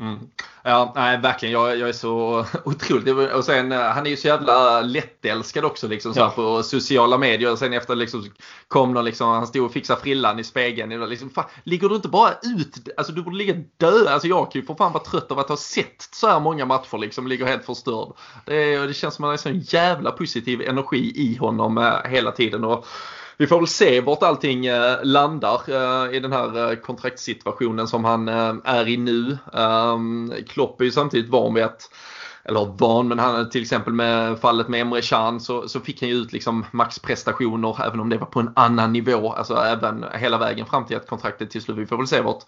[0.00, 0.18] Mm.
[0.64, 1.52] Ja, nej, verkligen.
[1.52, 3.32] Jag, jag är så otroligt...
[3.32, 6.30] Och sen, eh, han är ju så jävla lättälskad också liksom, så ja.
[6.30, 7.52] på sociala medier.
[7.52, 8.30] Och sen efter liksom,
[8.68, 11.08] kom någon, liksom, han stod och fixade frillan i spegeln.
[11.08, 12.88] Liksom, fan, ligger du inte bara ut?
[12.96, 14.06] Alltså du borde ligga död.
[14.06, 16.66] Alltså jag kan ju för fan vara trött av att ha sett så här många
[16.66, 16.98] matcher.
[16.98, 18.12] Liksom, ligger helt förstörd.
[18.44, 22.32] Det, det känns som att han är så jävla positiv energi i honom eh, hela
[22.32, 22.64] tiden.
[22.64, 22.86] Och,
[23.36, 28.04] vi får väl se vart allting eh, landar eh, i den här eh, kontraktssituationen som
[28.04, 28.28] han
[28.64, 29.38] är i nu.
[29.52, 31.90] Ehm, Klopp är ju samtidigt van vid att
[32.44, 36.08] eller van, men han till exempel med fallet med Emre Can så, så fick han
[36.08, 39.32] ju ut liksom maxprestationer även om det var på en annan nivå.
[39.32, 42.44] Alltså även hela vägen fram till att kontraktet till slut, vi får väl se vart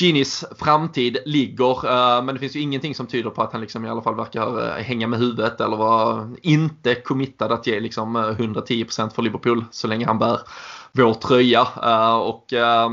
[0.00, 1.86] Ginis framtid ligger.
[1.86, 4.14] Eh, men det finns ju ingenting som tyder på att han liksom i alla fall
[4.14, 9.22] verkar eh, hänga med huvudet eller vara inte committad att ge liksom eh, 110% för
[9.22, 10.40] Liverpool så länge han bär
[10.92, 11.62] vår tröja.
[12.18, 12.44] Och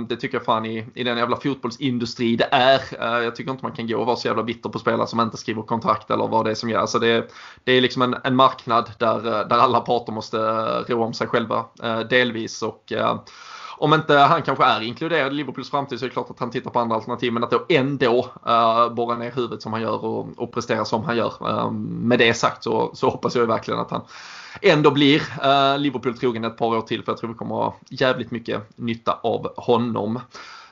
[0.08, 2.82] det tycker jag fan i, i den jävla fotbollsindustri det är.
[3.24, 5.38] Jag tycker inte man kan gå och vara så jävla bitter på spelare som inte
[5.38, 6.80] skriver kontrakt eller vad det är som gör.
[6.80, 7.32] Alltså det,
[7.64, 10.38] det är liksom en, en marknad där, där alla parter måste
[10.88, 11.66] rå om sig själva
[12.10, 12.62] delvis.
[12.62, 12.94] Och
[13.78, 16.52] om inte han kanske är inkluderad i Liverpools framtid så är det klart att han
[16.52, 17.34] tittar på andra alternativ.
[17.34, 21.04] Men att då ändå uh, borra ner huvudet som han gör och, och prestera som
[21.04, 21.34] han gör.
[21.42, 24.02] Uh, med det sagt så, så hoppas jag verkligen att han
[24.62, 27.04] ändå blir uh, Liverpool trogen ett par år till.
[27.04, 30.20] För jag tror vi kommer ha jävligt mycket nytta av honom.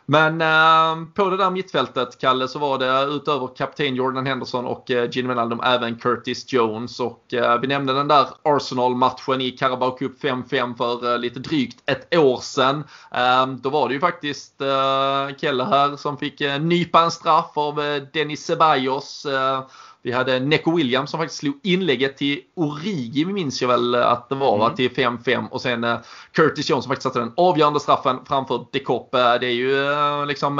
[0.05, 4.91] Men eh, på det där mittfältet, Kalle, så var det utöver kapten Jordan Henderson och
[4.91, 6.99] eh, Gene Wijnaldum även Curtis Jones.
[6.99, 11.83] Och eh, vi nämnde den där Arsenal-matchen i Carabao Cup 5-5 för eh, lite drygt
[11.85, 12.83] ett år sedan.
[13.11, 17.51] Eh, då var det ju faktiskt eh, Kelle här som fick eh, nypa en straff
[17.53, 19.25] av eh, Dennis Ceballos.
[19.25, 19.63] Eh,
[20.03, 24.29] Eh, vi hade Neco Williams som faktiskt slog inlägget till Origi minns jag väl att
[24.29, 24.75] det var mm.
[24.75, 25.97] till 5-5 och sen uh,
[26.31, 29.15] Curtis Jones som faktiskt satte den avgörande straffen framför De Kopp.
[29.15, 30.55] Uh, det är ju liksom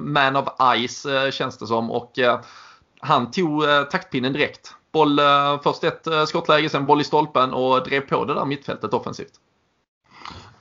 [0.00, 0.48] man of
[0.88, 2.12] ice känns det som och
[3.00, 4.74] han tog taktpinnen direkt.
[4.92, 5.20] Boll,
[5.62, 9.32] först ett skottläge, sen boll i stolpen och drev på det där mittfältet offensivt.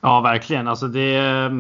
[0.02, 0.68] Ja, verkligen.
[0.68, 1.52] Alltså det,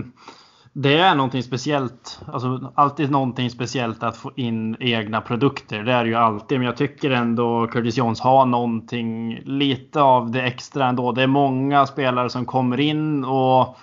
[0.74, 2.20] det är någonting speciellt.
[2.34, 5.84] Alltså alltid någonting speciellt att få in egna produkter.
[5.84, 6.60] Det är det ju alltid.
[6.60, 11.12] Men jag tycker ändå Curtis Jones har någonting lite av det extra ändå.
[11.12, 13.78] Det är många spelare som kommer in och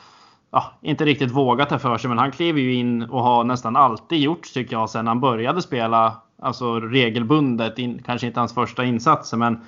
[0.51, 2.09] ja, inte riktigt vågar ta för sig.
[2.09, 5.63] Men han kliver ju in och har nästan alltid gjort tycker jag sedan han började
[5.63, 6.17] spela.
[6.43, 7.79] Alltså regelbundet.
[7.79, 9.61] In, kanske inte hans första insatser men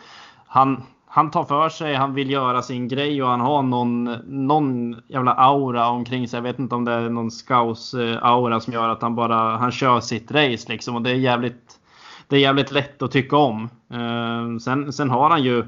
[0.47, 0.83] han,
[1.15, 5.33] han tar för sig, han vill göra sin grej och han har någon, någon jävla
[5.33, 6.37] aura omkring sig.
[6.37, 9.73] Jag vet inte om det är någon scouse-aura eh, som gör att han bara han
[9.73, 10.97] kör sitt race liksom.
[10.97, 11.81] Och det är jävligt,
[12.29, 13.69] det är jävligt lätt att tycka om.
[13.91, 15.65] Eh, sen, sen har han ju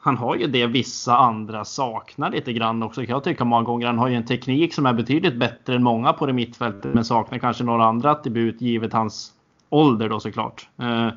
[0.00, 3.86] han har ju det vissa andra saknar lite grann också kan jag tycka många gånger.
[3.86, 7.04] Han har ju en teknik som är betydligt bättre än många på det mittfältet men
[7.04, 9.32] saknar kanske några andra attribut givet hans
[9.70, 10.68] ålder då såklart.
[10.78, 11.08] Eh,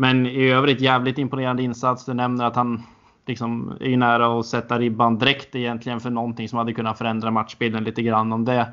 [0.00, 2.04] men i övrigt jävligt imponerande insats.
[2.04, 2.82] Du nämner att han
[3.26, 7.84] liksom är nära att sätta ribban direkt egentligen för någonting som hade kunnat förändra matchbilden
[7.84, 8.68] lite grann om det,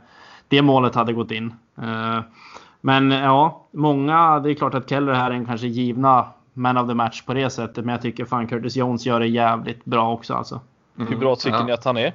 [0.47, 1.53] det målet hade gått in.
[1.77, 2.19] Eh,
[2.81, 6.87] men ja, många, det är klart att Keller här är en kanske givna man of
[6.87, 7.85] the match på det sättet.
[7.85, 10.59] Men jag tycker fan Curtis Jones gör det jävligt bra också alltså.
[10.97, 11.07] Mm.
[11.11, 11.65] Hur bra tycker ja.
[11.65, 12.13] ni att han är?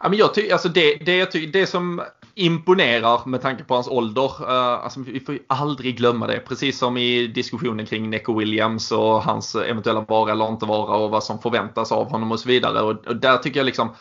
[0.00, 2.02] Ja, men jag ty, alltså det, det, jag ty, det som
[2.34, 4.42] imponerar med tanke på hans ålder.
[4.42, 6.40] Uh, alltså vi får ju aldrig glömma det.
[6.40, 11.10] Precis som i diskussionen kring Neco Williams och hans eventuella vara eller inte vara och
[11.10, 12.80] vad som förväntas av honom och så vidare.
[12.80, 13.94] Och, och där tycker jag liksom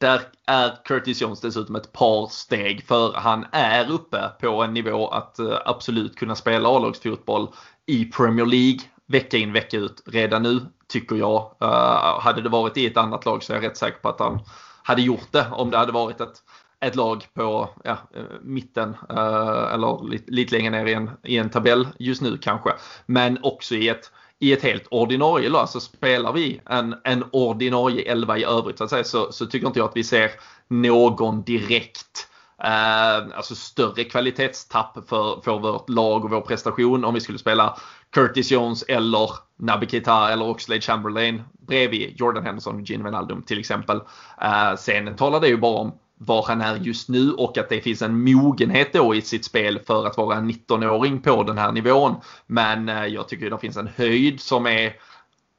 [0.00, 5.08] där är Curtis Jones dessutom ett par steg för han är uppe på en nivå
[5.08, 7.48] att uh, absolut kunna spela A-lagsfotboll
[7.86, 11.54] i Premier League vecka in vecka ut redan nu tycker jag.
[11.62, 14.20] Uh, hade det varit i ett annat lag så är jag rätt säker på att
[14.20, 14.40] han
[14.88, 16.42] hade gjort det om det hade varit ett
[16.80, 21.38] ett lag på ja, eh, mitten eh, eller lite, lite längre ner i en, i
[21.38, 22.70] en tabell just nu kanske.
[23.06, 25.68] Men också i ett, i ett helt ordinarie lag.
[25.68, 29.66] Så spelar vi en, en ordinarie elva i övrigt så, att säga, så, så tycker
[29.66, 30.30] inte jag att vi ser
[30.68, 32.27] någon direkt
[32.64, 37.78] Eh, alltså större kvalitetstapp för, för vårt lag och vår prestation om vi skulle spela
[38.10, 43.58] Curtis Jones eller Naby Keita eller Oxlade Chamberlain bredvid Jordan Henderson och Gene Wijnaldum till
[43.58, 44.00] exempel.
[44.42, 47.80] Eh, sen talar det ju bara om var han är just nu och att det
[47.80, 51.72] finns en mogenhet då i sitt spel för att vara en 19-åring på den här
[51.72, 52.14] nivån.
[52.46, 54.92] Men eh, jag tycker det finns en höjd som är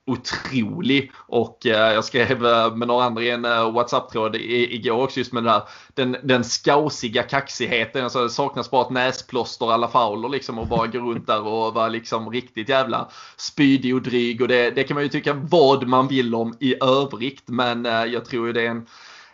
[0.09, 5.19] otrolig och eh, jag skrev eh, med några andra i en eh, WhatsApp-tråd igår också
[5.19, 5.61] just med den, där,
[5.93, 8.03] den, den skausiga kaxigheten.
[8.03, 11.73] Alltså det saknas bara ett näsplåster alla Fowler liksom och bara gå runt där och
[11.73, 15.87] vara liksom riktigt jävla spydig och dryg och det, det kan man ju tycka vad
[15.87, 18.85] man vill om i övrigt men eh, jag tror ju det är en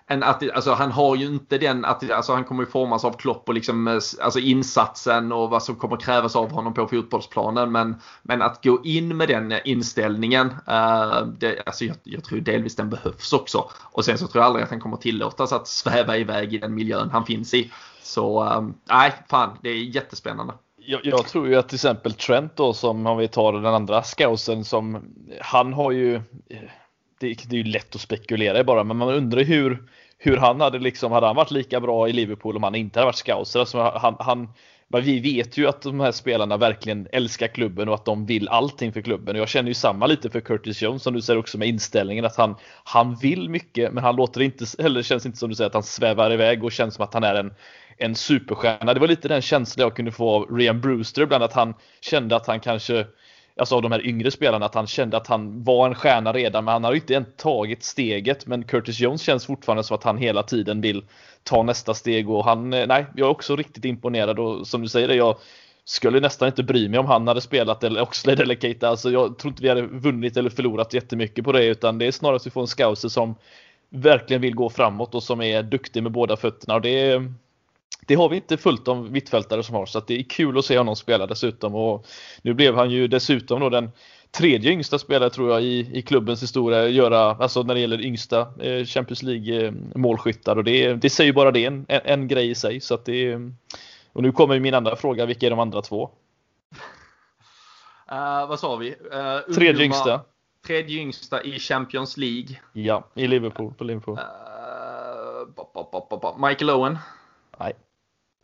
[0.08, 3.54] en alltså han har ju inte den, alltså han kommer ju formas av Klopp och
[3.54, 7.72] liksom, eh, alltså insatsen och vad som kommer krävas av honom på fotbollsplanen.
[7.72, 12.76] Men, men att gå in med den inställningen, uh, det, alltså jag, jag, tror delvis
[12.76, 13.70] den behövs också.
[13.84, 16.76] Och sen så tror jag aldrig att han kommer tillåtas att sväva iväg i den
[16.76, 17.72] miljön han finns i.
[18.04, 20.54] Så um, nej, fan, det är jättespännande.
[20.78, 24.04] Jag, jag, tror ju att till exempel Trent då som om vi tar den andra
[24.04, 25.02] scousen som
[25.42, 26.22] han har ju
[27.20, 29.84] det, det är ju lätt att spekulera i bara, men man undrar hur,
[30.18, 33.06] hur han hade liksom, hade han varit lika bra i Liverpool om han inte hade
[33.06, 33.60] varit scouser?
[33.60, 34.48] Alltså han, han,
[34.88, 38.94] vi vet ju att de här spelarna verkligen älskar klubben och att de vill allting
[38.94, 39.36] för klubben.
[39.36, 42.26] Och jag känner ju samma lite för Curtis Jones som du säger också med inställningen
[42.26, 45.68] att han, han vill mycket men han låter inte, eller känns inte som du säger
[45.68, 47.54] att han svävar iväg och känns som att han är en,
[47.98, 48.94] en superstjärna.
[48.94, 52.36] Det var lite den känslan jag kunde få av Ryan Brewster ibland att han kände
[52.36, 53.06] att han kanske
[53.60, 56.66] alltså av de här yngre spelarna, att han kände att han var en stjärna redan,
[56.66, 58.48] men han har ju inte än tagit steget.
[58.48, 61.04] Men Curtis Jones känns fortfarande som att han hela tiden vill
[61.44, 64.88] ta nästa steg och han, eh, nej, jag är också riktigt imponerad och som du
[64.88, 65.38] säger, jag
[65.86, 68.90] skulle nästan inte bry mig om han hade spelat eller Oxlade eller Keita.
[68.90, 72.12] Alltså jag tror inte vi hade vunnit eller förlorat jättemycket på det, utan det är
[72.12, 73.36] snarare att vi får en scouser som
[73.90, 76.76] verkligen vill gå framåt och som är duktig med båda fötterna.
[76.76, 77.34] Och det är,
[78.08, 80.78] det har vi inte fullt av mittfältare som har så det är kul att se
[80.78, 82.06] honom spela dessutom och
[82.42, 83.92] nu blev han ju dessutom då den
[84.32, 88.40] tredje yngsta spelare tror jag i, i klubbens historia göra, alltså när det gäller yngsta
[88.62, 92.50] eh, Champions League eh, målskyttar och det, det säger bara det en, en, en, grej
[92.50, 93.40] i sig så att det
[94.16, 96.12] och nu kommer min andra fråga, vilka är de andra två?
[98.12, 98.90] Uh, vad sa vi?
[98.90, 100.22] Uh, tredje yngsta.
[100.68, 102.60] Tredje yngsta i Champions League.
[102.74, 103.74] Ja, i Liverpool.
[103.74, 104.18] På Liverpool.
[104.18, 104.24] Uh,
[106.48, 106.98] Michael Owen.
[107.60, 107.74] Nej.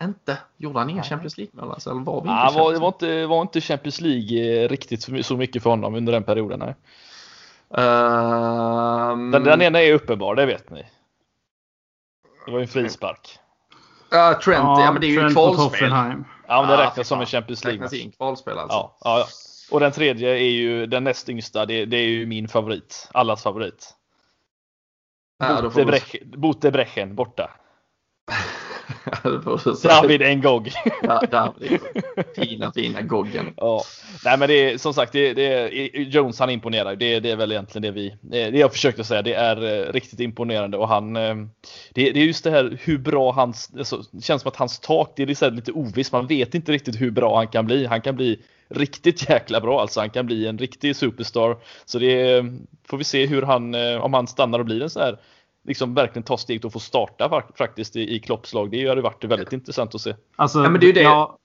[0.02, 0.38] Inte?
[0.58, 1.90] Gjorde han inga Champions League-mål alltså?
[1.90, 5.38] Eller var vi inte var, det var inte, var inte Champions League eh, riktigt så
[5.38, 6.60] mycket för honom under den perioden.
[6.60, 6.76] Nej.
[7.70, 9.32] Um...
[9.32, 10.86] Den, den ena är uppenbar, det vet ni.
[12.46, 13.40] Det var ju en frispark.
[14.14, 15.90] Uh, Trent, ja, ja men det är ju Trent kvalspel.
[16.48, 17.78] Ja men det räknas ah, som en Champions League.
[17.78, 18.78] Räknas in kvalspel alltså.
[18.78, 19.26] Ja, ja, ja.
[19.72, 21.66] Och den tredje är ju den näst yngsta.
[21.66, 23.10] Det, det är ju min favorit.
[23.12, 23.94] Allas favorit.
[25.40, 27.52] Ja, då får du- Botebrechen, Botebrechen borta.
[29.84, 30.22] David.
[31.04, 31.80] Ja, David.
[32.36, 33.54] Fina, fina Goggen.
[33.58, 33.84] Ja,
[34.26, 36.96] nej men det är som sagt, det, det är, Jones han imponerar.
[36.96, 39.22] Det, det är väl egentligen det vi, eh, det jag försökte säga.
[39.22, 41.36] Det är eh, riktigt imponerande och han, eh,
[41.94, 44.80] det, det är just det här hur bra hans, alltså, det känns som att hans
[44.80, 46.12] tak, det är här lite ovisst.
[46.12, 47.86] Man vet inte riktigt hur bra han kan bli.
[47.86, 50.00] Han kan bli riktigt jäkla bra alltså.
[50.00, 51.58] Han kan bli en riktig superstar.
[51.86, 52.44] Så det eh,
[52.88, 55.18] får vi se hur han, om han stannar och blir en så här
[55.68, 58.72] liksom verkligen ta steget och få starta fak- faktiskt i, i Klopps lag.
[58.72, 60.16] Det hade varit väldigt intressant att se.
[60.36, 61.02] Alltså, Ja, men det är ju det.
[61.02, 61.38] Ja,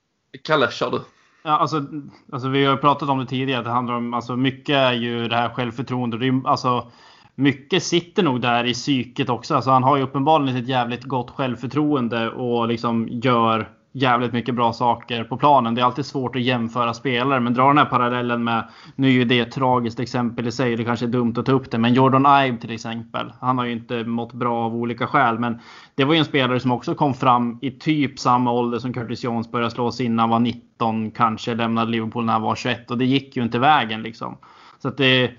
[0.44, 1.00] Kalle, kör du.
[1.44, 1.85] Ja, alltså,
[2.33, 3.62] alltså vi har ju pratat om det tidigare.
[3.62, 6.20] Det handlar om, alltså, mycket är ju det här självförtroendet.
[6.20, 6.90] Det är, ju- alltså,
[7.35, 9.55] mycket sitter nog där i psyket också.
[9.55, 14.72] Alltså, han har ju uppenbarligen ett jävligt gott självförtroende och liksom gör jävligt mycket bra
[14.72, 15.74] saker på planen.
[15.74, 19.12] Det är alltid svårt att jämföra spelare, men dra den här parallellen med, nu är
[19.12, 21.78] ju det ett tragiskt exempel i sig, det kanske är dumt att ta upp det,
[21.78, 23.32] men Jordan Ibe till exempel.
[23.40, 25.61] Han har ju inte mått bra av olika skäl, men
[25.94, 29.24] det var ju en spelare som också kom fram i typ samma ålder som Curtis
[29.24, 32.54] Jones började slå sig in när han var 19, kanske lämnade Liverpool när han var
[32.54, 34.38] 21 och det gick ju inte vägen liksom.
[34.78, 35.30] Så att det,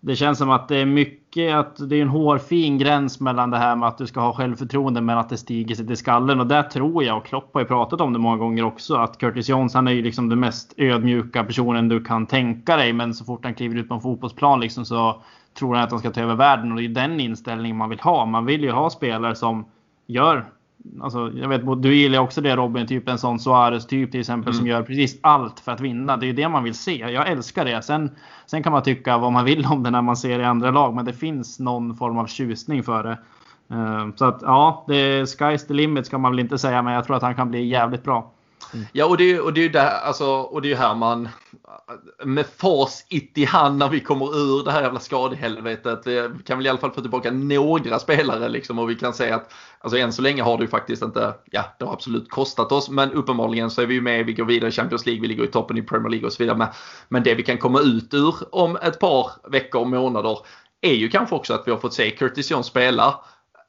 [0.00, 3.58] det känns som att det är mycket att det är en hårfin gräns mellan det
[3.58, 6.40] här med att du ska ha självförtroende men att det stiger sig till skallen.
[6.40, 9.18] Och där tror jag, och Klopp har ju pratat om det många gånger också, att
[9.18, 12.92] Curtis Jones han är ju liksom den mest ödmjuka personen du kan tänka dig.
[12.92, 15.22] Men så fort han kliver ut på en fotbollsplan liksom så
[15.58, 16.72] tror han att han ska ta över världen.
[16.72, 18.26] Och det är den inställningen man vill ha.
[18.26, 19.64] Man vill ju ha spelare som
[20.06, 20.44] gör
[21.00, 24.54] Alltså, jag vet, du gillar också det Robin, typ en sån Suarez typ till exempel
[24.54, 26.16] som gör precis allt för att vinna.
[26.16, 26.96] Det är ju det man vill se.
[26.96, 27.82] Jag älskar det.
[27.82, 28.10] Sen,
[28.46, 30.70] sen kan man tycka vad man vill om det när man ser det i andra
[30.70, 33.18] lag, men det finns någon form av tjusning för det.
[33.76, 37.04] Eh, Så att ja, det, sky's the limit ska man väl inte säga, men jag
[37.04, 38.32] tror att han kan bli jävligt bra.
[38.74, 38.86] Mm.
[38.92, 41.28] Ja, och det, är- och det är ju där, alltså, och det är här man
[42.24, 46.06] med facit i hand när vi kommer ur det här jävla skadehelvetet.
[46.06, 49.34] Vi kan väl i alla fall få tillbaka några spelare liksom och vi kan säga
[49.36, 52.72] att alltså än så länge har det ju faktiskt inte, ja det har absolut kostat
[52.72, 55.28] oss men uppenbarligen så är vi ju med, vi går vidare i Champions League, vi
[55.28, 56.56] ligger i toppen i Premier League och så vidare.
[56.56, 56.68] Men,
[57.08, 60.38] men det vi kan komma ut ur om ett par veckor och månader
[60.80, 63.20] är ju kanske också att vi har fått se Curtis Jones spela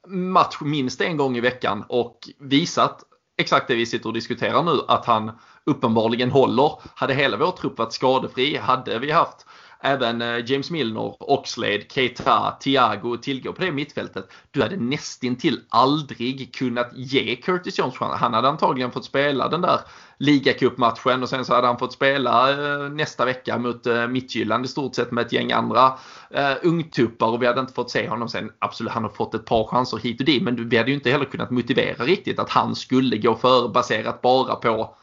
[0.08, 3.04] match minst en gång i veckan och visat
[3.40, 5.32] exakt det vi sitter och diskuterar nu att han
[5.64, 6.72] uppenbarligen håller.
[6.96, 9.46] Hade hela vår trupp varit skadefri hade vi haft
[9.82, 14.32] även eh, James Milner, Oxlade, Keita, Thiago tillgår på det mittfältet.
[14.52, 18.20] Du hade nästintill aldrig kunnat ge Curtis Jones chansen.
[18.20, 19.80] Han hade antagligen fått spela den där
[20.18, 24.68] ligacupmatchen och sen så hade han fått spela eh, nästa vecka mot eh, Midtjylland i
[24.68, 25.94] stort sett med ett gäng andra
[26.30, 28.52] eh, ungtuppar och vi hade inte fått se honom sen.
[28.60, 31.12] Absolut, han har fått ett par chanser hit och dit men vi hade ju inte
[31.12, 34.96] heller kunnat motivera riktigt att han skulle gå före baserat bara på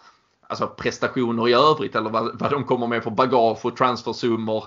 [0.49, 4.65] alltså prestationer i övrigt eller vad, vad de kommer med för bagage och transfersummor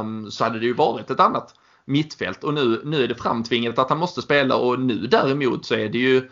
[0.00, 3.78] um, så hade det ju varit ett annat mittfält och nu, nu är det framtvingat
[3.78, 6.30] att han måste spela och nu däremot så är det ju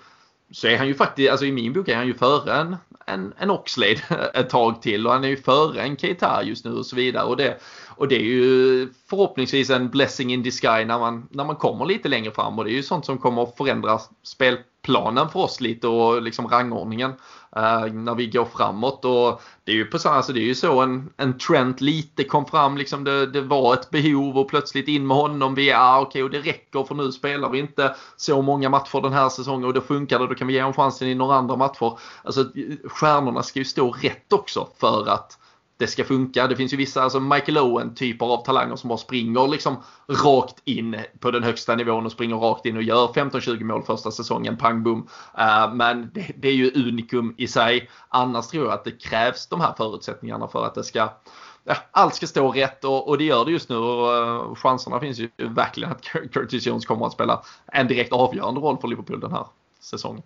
[0.51, 3.35] så är han ju faktiskt, alltså i min bok är han ju före en, en,
[3.39, 4.01] en Oxlade
[4.35, 7.25] ett tag till och han är ju före en Keita just nu och så vidare.
[7.25, 11.57] Och det, och det är ju förhoppningsvis en blessing in disguise när man, när man
[11.57, 15.41] kommer lite längre fram och det är ju sånt som kommer att förändra spelplanen för
[15.41, 17.13] oss lite och liksom rangordningen
[17.57, 19.05] Uh, när vi går framåt.
[19.05, 22.25] Och det är ju på så, alltså det är ju så en, en trend lite
[22.25, 25.55] kom fram, liksom det, det var ett behov och plötsligt in med honom.
[25.55, 29.01] Vi är ah, okej och det räcker för nu spelar vi inte så många matcher
[29.03, 30.27] den här säsongen och då funkar det.
[30.27, 31.99] Då kan vi ge honom chansen i några andra matcher.
[32.23, 32.45] Alltså
[32.85, 35.39] stjärnorna ska ju stå rätt också för att
[35.85, 36.47] det ska funka.
[36.47, 39.77] Det finns ju vissa, alltså Michael Owen typer av talanger som bara springer liksom
[40.09, 44.11] rakt in på den högsta nivån och springer rakt in och gör 15-20 mål första
[44.11, 45.09] säsongen, pang boom.
[45.39, 47.91] Uh, men det, det, är ju unikum i sig.
[48.09, 51.09] Annars tror jag att det krävs de här förutsättningarna för att det ska
[51.67, 55.01] Ja, allt ska stå rätt och, och, det gör det just nu och eh, chanserna
[55.01, 59.21] finns ju verkligen att Curtis Jones kommer att spela en direkt avgörande roll för Liverpool
[59.21, 59.47] den här
[59.81, 60.23] säsongen.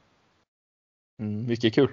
[1.21, 1.89] Mm, mycket kul.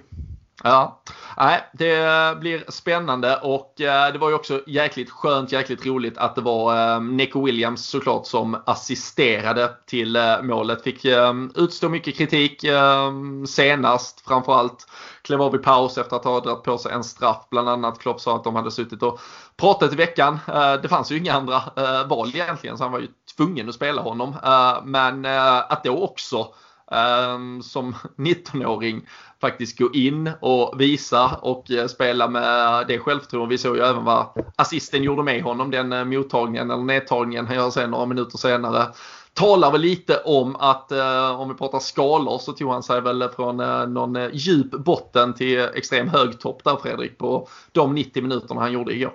[0.64, 1.02] Ja,
[1.38, 6.36] nej, det blir spännande och eh, det var ju också jäkligt skönt, jäkligt roligt att
[6.36, 10.84] det var eh, Nico Williams såklart som assisterade till eh, målet.
[10.84, 13.12] Fick eh, utstå mycket kritik eh,
[13.48, 14.88] senast framförallt.
[15.22, 18.00] Klev av i paus efter att ha dragit på sig en straff bland annat.
[18.00, 19.20] Klopp sa att de hade suttit och
[19.58, 20.40] pratat i veckan.
[20.48, 21.62] Eh, det fanns ju inga andra
[22.06, 24.36] val egentligen så han var ju tvungen att spela honom.
[24.84, 25.26] Men
[25.70, 26.48] att då också
[26.92, 29.08] Ehm, som 19-åring
[29.42, 33.50] faktiskt gå in och visa och eh, spela med det självförtroende.
[33.50, 37.56] Vi såg ju även vad assisten gjorde med honom, den eh, mottagningen eller nedtagningen han
[37.56, 38.88] gör sen några minuter senare.
[39.34, 43.30] Talar väl lite om att eh, om vi pratar skalor så tog han sig väl
[43.36, 43.58] från
[43.94, 48.94] någon djup botten till extrem hög topp där Fredrik på de 90 minuterna han gjorde
[48.94, 49.14] igår.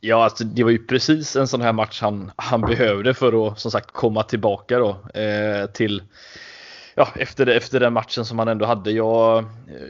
[0.00, 3.60] Ja, alltså, det var ju precis en sån här match han, han behövde för att
[3.60, 4.88] som sagt komma tillbaka då
[5.20, 6.02] eh, till
[6.98, 8.90] ja, efter, efter den matchen som han ändå hade.
[8.90, 9.44] Jag,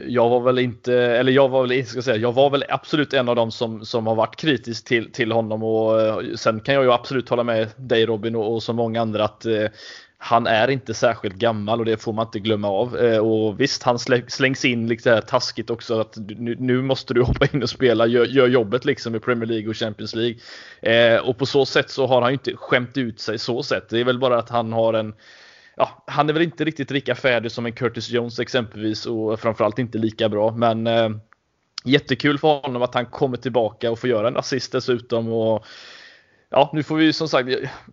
[0.07, 3.29] jag var väl inte, eller jag var väl, ska säga, jag var väl absolut en
[3.29, 6.83] av dem som, som har varit kritisk till, till honom och eh, sen kan jag
[6.83, 9.65] ju absolut hålla med dig Robin och, och så många andra att eh,
[10.17, 12.97] han är inte särskilt gammal och det får man inte glömma av.
[12.97, 17.21] Eh, och visst, han slängs in lite här taskigt också att nu, nu måste du
[17.23, 20.37] hoppa in och spela, gör, gör, jobbet liksom i Premier League och Champions League.
[20.81, 23.89] Eh, och på så sätt så har han ju inte skämt ut sig så sätt.
[23.89, 25.13] Det är väl bara att han har en
[25.79, 29.79] Ja, han är väl inte riktigt lika färdig som en Curtis Jones exempelvis och framförallt
[29.79, 30.51] inte lika bra.
[30.51, 31.09] Men eh,
[31.83, 35.31] jättekul för honom att han kommer tillbaka och får göra en assist dessutom.
[35.31, 35.65] Och
[36.49, 37.49] ja, nu får vi som sagt,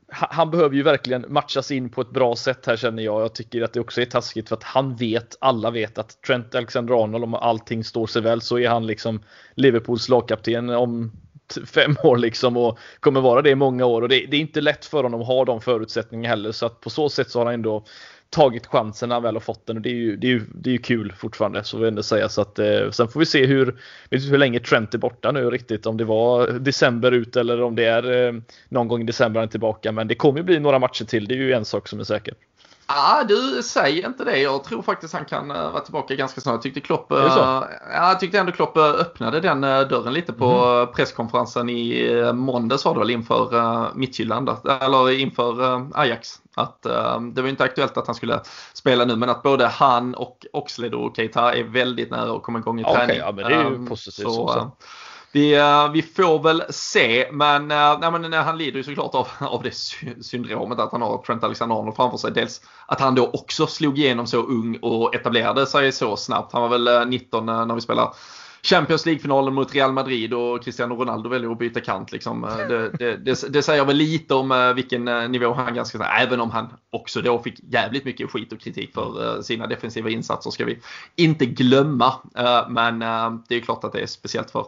[0.09, 3.23] han behöver ju verkligen matchas in på ett bra sätt här känner jag.
[3.23, 6.55] Jag tycker att det också är taskigt för att han vet, alla vet att Trent
[6.55, 9.23] Alexander-Arnold, om allting står sig väl, så är han liksom
[9.55, 11.13] Liverpools lagkapten om
[11.67, 14.03] fem år liksom och kommer vara det i många år.
[14.03, 16.53] Och det, det, är inte lätt för honom att ha de förutsättningarna heller.
[16.53, 17.85] Så att på så sätt så har han ändå
[18.31, 19.77] tagit chansen när han väl har fått den.
[19.77, 21.89] Och det är ju, det är ju, det är ju kul fortfarande så vill jag
[21.89, 22.29] ändå säga.
[22.29, 23.81] Så att eh, sen får vi se hur,
[24.11, 25.87] hur länge Trent är borta nu riktigt.
[25.87, 28.33] Om det var december ut eller om det är eh,
[28.69, 29.93] någon gång i december han är tillbaka.
[29.93, 31.29] Men det kommer ju bli några matcher till.
[31.29, 32.35] Det är ju en sak som är säker.
[32.87, 34.39] Ah, du, säg inte det.
[34.39, 36.55] Jag tror faktiskt han kan uh, vara tillbaka ganska snart.
[36.55, 40.45] Jag tyckte, Klopp, uh, ja, jag tyckte ändå Klopp uh, öppnade den dörren lite på
[40.45, 40.93] mm.
[40.93, 46.41] presskonferensen i måndags var det väl inför uh, Midtjylland, eller inför Ajax.
[46.57, 46.83] Att
[47.33, 48.41] det var inte aktuellt att han skulle
[48.75, 52.59] spela nu men att både han och Oxlade och Keita är väldigt nära att komma
[52.59, 53.05] igång i träning.
[53.05, 54.33] Okay, ja, men det är ju positivt.
[54.33, 54.73] Så,
[55.35, 59.29] vi, eh, vi får väl se, men, eh, nej, men han lider ju såklart av,
[59.49, 59.75] av det
[60.25, 62.33] syndromet att han har Trent Alexander-Arnold framför sig.
[62.33, 66.53] Dels att han då också slog igenom så ung och etablerade sig så snabbt.
[66.53, 68.11] Han var väl eh, 19 när vi spelade
[68.63, 72.13] Champions League-finalen mot Real Madrid och Cristiano Ronaldo väljer att byta kant.
[72.13, 72.49] Liksom.
[72.69, 76.73] Det, det, det, det, säger väl lite om vilken nivå han ganska även om han
[76.91, 80.79] också då fick jävligt mycket skit och kritik för sina defensiva insatser ska vi
[81.17, 82.13] inte glömma.
[82.69, 82.99] Men
[83.49, 84.65] det är klart att det är speciellt för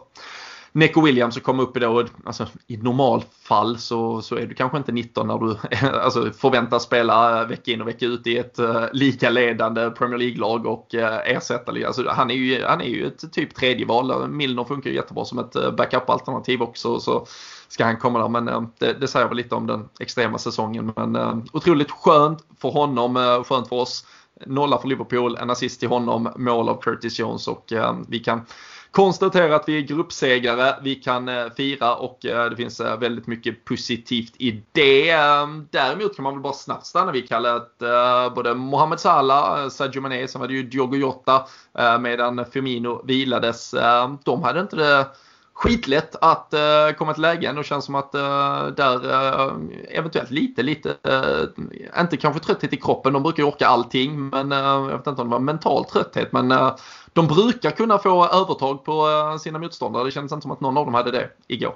[0.77, 4.77] Neco Williams som kom upp i det alltså, i normalfall så, så är du kanske
[4.77, 5.57] inte 19 när du
[5.87, 10.65] alltså, förväntas spela vecka in och vecka ut i ett uh, lika ledande Premier League-lag
[10.65, 11.71] och uh, ersätta.
[11.87, 14.29] Alltså, han, är ju, han är ju ett typ tredje val.
[14.29, 16.99] Milner funkar ju jättebra som ett uh, backup-alternativ också.
[16.99, 17.25] Så
[17.67, 18.29] ska han komma där.
[18.29, 20.93] Men uh, det, det säger väl lite om den extrema säsongen.
[20.95, 24.05] Men uh, otroligt skönt för honom, uh, skönt för oss.
[24.45, 27.73] Nolla för Liverpool, en assist till honom, mål av Curtis Jones och
[28.07, 28.45] vi kan
[28.91, 30.75] konstatera att vi är gruppsegrare.
[30.81, 35.09] Vi kan eh, fira och eh, det finns eh, väldigt mycket positivt i det.
[35.09, 37.77] Ehm, däremot kan man väl bara snabbt stanna vid Kalle att
[38.35, 41.47] både Mohamed Salah, Sadio Mané, sen var det ju Diogo Jota
[41.99, 43.73] medan Firmino vilades.
[43.73, 45.05] Ehm, de hade inte det
[45.57, 49.53] skitlätt att uh, komma till lägen och känns som att uh, där uh,
[49.89, 50.95] eventuellt lite, lite,
[51.99, 55.27] inte kanske trötthet i kroppen, de brukar ju orka allting, men jag vet inte om
[55.27, 56.53] det var mental trötthet, men
[57.13, 59.07] de brukar kunna få övertag på
[59.39, 60.03] sina motståndare.
[60.03, 61.73] Det kändes inte som att någon av dem hade det igår.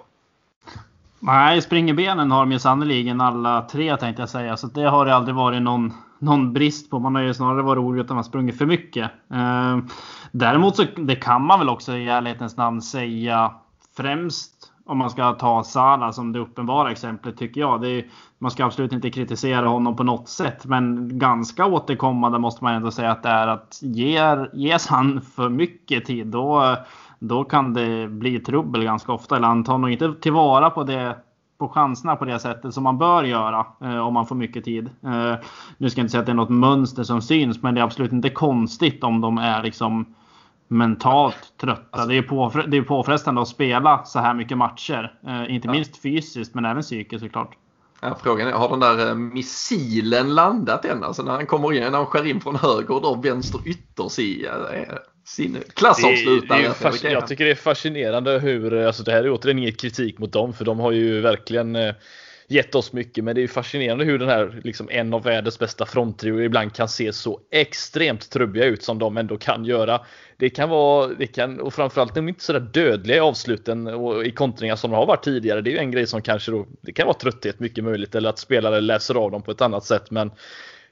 [1.20, 4.58] Nej, springerbenen har de ju sannerligen alla tre tänkte jag säga.
[4.58, 7.00] Så det har det aldrig varit någon, någon brist på.
[7.00, 9.12] Man har ju snarare varit orolig att de har sprungit för mycket.
[10.32, 13.52] däremot så det kan man väl också i ärlighetens namn säga
[13.98, 17.86] främst om man ska ta Sala som det uppenbara exemplet tycker jag.
[17.86, 18.06] Är,
[18.40, 20.66] man ska absolut inte kritisera honom på något sätt.
[20.66, 25.50] Men ganska återkommande måste man ändå säga att det är att ger, ges han för
[25.50, 26.78] mycket tid då,
[27.20, 29.36] då kan det bli trubbel ganska ofta.
[29.36, 31.18] Eller han tar nog inte tillvara på det
[31.58, 34.90] på chanserna på det sättet som man bör göra eh, om man får mycket tid.
[35.04, 35.36] Eh,
[35.78, 37.86] nu ska jag inte säga att det är något mönster som syns, men det är
[37.86, 40.06] absolut inte konstigt om de är liksom
[40.72, 41.82] mentalt trötta.
[41.92, 45.14] Alltså, det, är påfre det är påfrestande att spela så här mycket matcher.
[45.28, 45.72] Eh, inte ja.
[45.72, 47.56] minst fysiskt men även psykiskt såklart.
[48.02, 51.04] Ja, frågan är, har den där eh, missilen landat än?
[51.04, 54.74] Alltså när han kommer in, när han skär in från höger och då vänster yttersida.
[54.74, 54.96] Eh,
[55.26, 56.60] sin klassavslutare.
[56.60, 60.34] Är, jag tycker det är fascinerande hur, alltså det här är återigen inget kritik mot
[60.34, 61.94] dem för de har ju verkligen eh,
[62.52, 63.24] gett oss mycket.
[63.24, 66.90] Men det är fascinerande hur den här, liksom en av världens bästa fronttrio ibland kan
[66.90, 70.02] se så extremt trubbiga ut som de ändå kan göra.
[70.38, 74.26] Det kan vara, det kan, och framförallt de är inte sådär dödliga i avsluten och
[74.26, 75.62] i kontringar som de har varit tidigare.
[75.62, 78.30] Det är ju en grej som kanske då, det kan vara trötthet mycket möjligt eller
[78.30, 80.12] att spelare läser av dem på ett annat sätt.
[80.12, 80.32] Men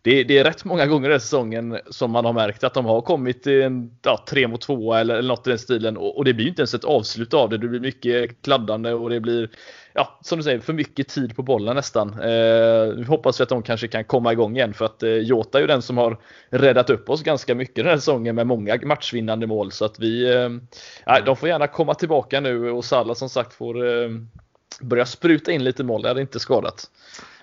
[0.01, 3.01] det, det, är rätt många gånger den säsongen som man har märkt att de har
[3.01, 6.25] kommit i en ja, tre mot två eller, eller något i den stilen och, och,
[6.25, 7.57] det blir ju inte ens ett avslut av det.
[7.57, 9.49] Det blir mycket kladdande och det blir
[9.93, 12.09] ja, som du säger, för mycket tid på bollen nästan.
[12.09, 15.61] Eh, vi hoppas att de kanske kan komma igång igen för att eh, Jota är
[15.61, 16.17] ju den som har
[16.49, 20.35] räddat upp oss ganska mycket den här säsongen med många matchvinnande mål så att vi,
[20.35, 24.09] eh, de får gärna komma tillbaka nu och Salah som sagt får eh,
[24.81, 26.01] börja spruta in lite mål.
[26.01, 26.89] Det hade inte skadat.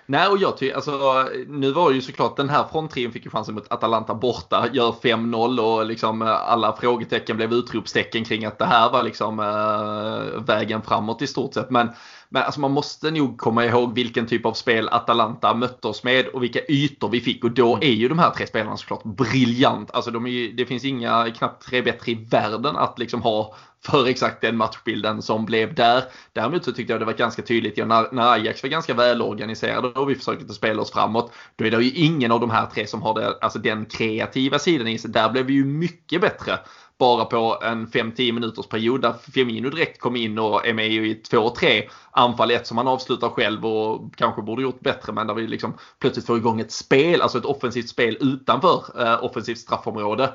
[0.07, 3.31] Nej, och jag tycker, alltså, nu var det ju såklart den här fronttrion fick ju
[3.31, 8.59] chansen mot Atalanta borta, gör 5-0 och liksom eh, alla frågetecken blev utropstecken kring att
[8.59, 11.71] det här var liksom äh, vägen framåt i stort sett.
[11.71, 11.89] Men
[12.37, 16.27] men alltså man måste nog komma ihåg vilken typ av spel Atalanta mötte oss med
[16.27, 17.45] och vilka ytor vi fick.
[17.45, 17.89] Och då mm.
[17.89, 19.91] är ju de här tre spelarna såklart briljant.
[19.91, 24.07] Alltså de är, det finns inga, knappt tre bättre i världen att liksom ha för
[24.07, 26.05] exakt den matchbilden som blev där.
[26.33, 29.89] Däremot så tyckte jag det var ganska tydligt ja, när, när Ajax var ganska välorganiserade
[29.89, 31.33] och vi försökte spela oss framåt.
[31.57, 34.59] Då är det ju ingen av de här tre som har det, alltså den kreativa
[34.59, 35.11] sidan i sig.
[35.11, 36.59] Där blev vi ju mycket bättre
[36.99, 41.23] bara på en 5-10 minuters period där Firmino direkt kom in och är med i
[41.31, 42.51] 2-3 anfall.
[42.51, 46.27] Ett som han avslutar själv och kanske borde gjort bättre men där vi liksom plötsligt
[46.27, 50.35] får igång ett spel, alltså ett offensivt spel utanför eh, offensivt straffområde.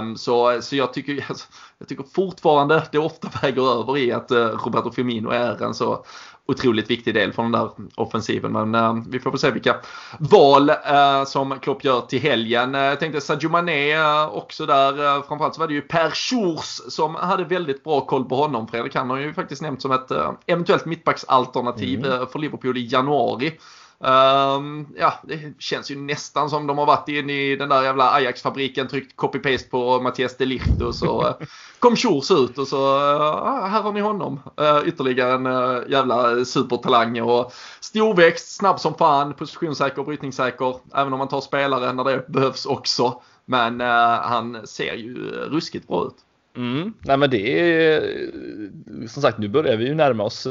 [0.00, 1.46] Um, så, så jag tycker, alltså,
[1.78, 6.04] jag tycker fortfarande det ofta väger över i att eh, Roberto Firmino är en så
[6.46, 8.52] otroligt viktig del från den där offensiven.
[8.52, 9.76] Men uh, vi får väl se vilka
[10.18, 12.74] val uh, som Klopp gör till helgen.
[12.74, 15.22] Uh, jag tänkte Sadio Mané också där.
[15.22, 18.68] framförallt så var det ju Per Schurs som hade väldigt bra koll på honom.
[18.68, 20.10] Fredrik han har ju faktiskt nämnt som ett
[20.46, 22.26] eventuellt mittbacksalternativ mm.
[22.26, 23.58] för Liverpool i januari.
[23.98, 28.10] Um, ja, det känns ju nästan som de har varit inne i den där jävla
[28.10, 31.34] Ajax-fabriken, tryckt copy-paste på Mattias de Ligt och så uh,
[31.78, 34.40] kom Schurz ut och så uh, här har ni honom.
[34.60, 40.76] Uh, ytterligare en uh, jävla supertalang och storväxt, snabb som fan, positionssäker och brytningssäker.
[40.94, 43.22] Även om man tar spelare när det behövs också.
[43.46, 46.14] Men han ser ju ruskigt bra ut.
[46.56, 46.92] Mm.
[47.00, 50.46] Nej men det är som sagt nu börjar vi ju närma oss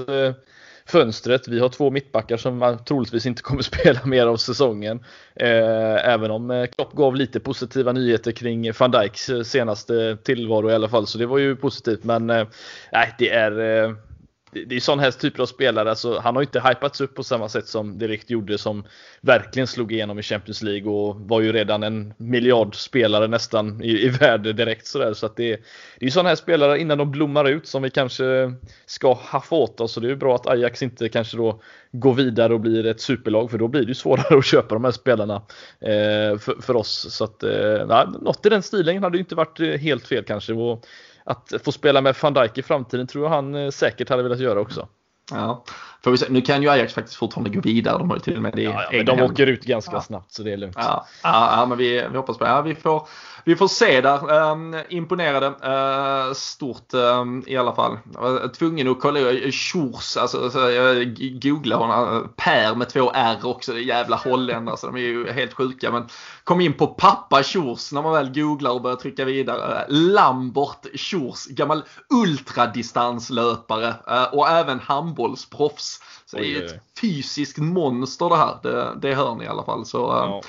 [0.85, 1.47] fönstret.
[1.47, 5.03] Vi har två mittbackar som troligtvis inte kommer spela mer av säsongen.
[5.35, 10.69] Eh, även om eh, Klopp gav lite positiva nyheter kring van Dijks eh, senaste tillvaro
[10.69, 12.03] i alla fall, så det var ju positivt.
[12.03, 12.47] Men eh,
[12.91, 14.12] nej, det är
[14.53, 17.49] det är sån här typer av spelare, alltså, han har inte hypats upp på samma
[17.49, 18.83] sätt som Direkt gjorde som
[19.21, 24.09] verkligen slog igenom i Champions League och var ju redan en miljardspelare nästan i, i
[24.09, 25.13] värde direkt sådär.
[25.13, 25.59] Så att det,
[25.99, 28.53] det är sådana här spelare innan de blommar ut som vi kanske
[28.85, 29.93] ska haffa åt oss.
[29.93, 33.51] Så det är bra att Ajax inte kanske då går vidare och blir ett superlag
[33.51, 35.35] för då blir det ju svårare att köpa de här spelarna
[35.79, 37.05] eh, för, för, oss.
[37.09, 40.53] Så att eh, något i den stilen hade ju inte varit eh, helt fel kanske.
[40.53, 40.85] Och,
[41.23, 44.39] att få spela med van Dijk i framtiden tror jag han eh, säkert hade velat
[44.39, 44.87] göra också.
[45.31, 45.63] Ja,
[46.03, 46.25] får vi se.
[46.29, 47.97] Nu kan ju Ajax faktiskt fortfarande gå vidare.
[47.97, 49.31] De har ju till och med det ja, ja, men De hem.
[49.31, 50.01] åker ut ganska ja.
[50.01, 50.75] snabbt så det är lugnt.
[50.79, 52.49] Ja, ja, ja men vi, vi hoppas på det.
[52.49, 53.07] Ja, vi, får,
[53.45, 54.51] vi får se där.
[54.51, 55.47] Um, imponerade.
[55.47, 57.97] Uh, stort um, i alla fall.
[58.13, 59.19] Jag var tvungen att kolla.
[59.51, 62.33] Schurz, alltså, så jag googlade honom.
[62.35, 63.79] Per med två R också.
[63.79, 64.77] Jävla holländare.
[64.77, 65.91] Så de är ju helt sjuka.
[65.91, 66.07] Men
[66.43, 69.85] kom in på pappa Schurz när man väl googlar och börjar trycka vidare.
[69.89, 75.92] Lambert Schurz, gammal ultradistanslöpare uh, och även handbollsproffs.
[76.25, 78.57] Så det är ju ett fysiskt monster det här.
[78.63, 79.85] Det, det hör ni i alla fall.
[79.85, 80.41] Så, uh, ja.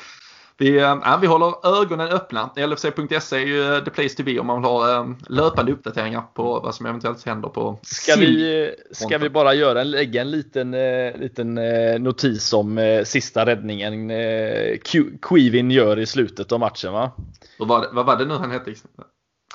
[0.57, 2.51] Vi, ja, vi håller ögonen öppna.
[2.57, 6.75] LFC.se är ju the place to be om man vill ha löpande uppdateringar på vad
[6.75, 11.17] som eventuellt händer på Ska vi, ska vi bara göra en, lägga en liten, eh,
[11.17, 14.79] liten eh, notis om eh, sista räddningen eh,
[15.23, 17.13] Quivin gör i slutet av matchen va?
[17.59, 18.75] Vad var det, vad var det nu han hette?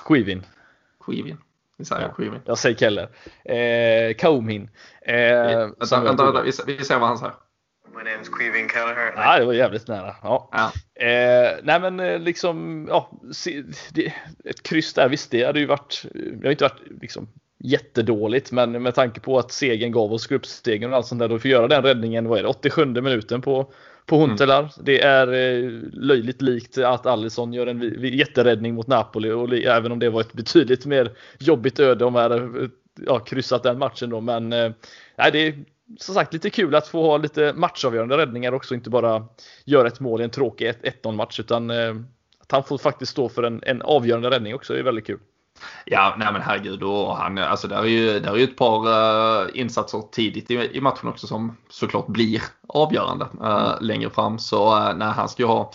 [0.06, 0.46] Quivin.
[1.06, 1.36] Quivin.
[1.84, 2.24] Säger ja.
[2.44, 3.08] Jag säger Keller.
[3.44, 4.70] Eh, Kaumhin.
[5.02, 7.34] Eh, vänta, vänta, vänta, vi, vi ser vad han säger.
[7.96, 9.12] My name is Queevin Kelleher.
[9.16, 10.16] Ja, det var jävligt nära.
[10.22, 10.48] Ja.
[10.52, 10.72] ja.
[11.04, 13.62] Eh, nej men eh, liksom, ja, se,
[13.92, 14.12] det,
[14.44, 17.28] ett kryss där, visst det hade ju varit, det har inte varit liksom
[17.58, 21.38] jättedåligt, men med tanke på att segern gav oss gruppstegen och allt sånt där, då
[21.38, 23.72] får göra den räddningen, vad är det, 87 minuten på,
[24.10, 24.58] på Huntelaar.
[24.58, 24.70] Mm.
[24.76, 29.98] Det är eh, löjligt likt att Alisson gör en jätteräddning mot Napoli, och även om
[29.98, 32.68] det var ett betydligt mer jobbigt öde om vi hade
[33.06, 34.72] ja, kryssat den matchen då, men eh,
[35.16, 35.54] nej, det
[35.98, 39.26] som sagt lite kul att få ha lite matchavgörande räddningar också, inte bara
[39.64, 41.94] göra ett mål i en tråkig 1-0 match utan eh,
[42.40, 45.18] att han får faktiskt stå för en, en avgörande räddning också är väldigt kul.
[45.84, 46.82] Ja, nej men herregud.
[46.82, 50.54] Och han, alltså där är ju, där är ju ett par uh, insatser tidigt i,
[50.54, 54.38] i, matchen också som såklart blir avgörande uh, längre fram.
[54.38, 55.72] Så uh, nej, han ska ju ha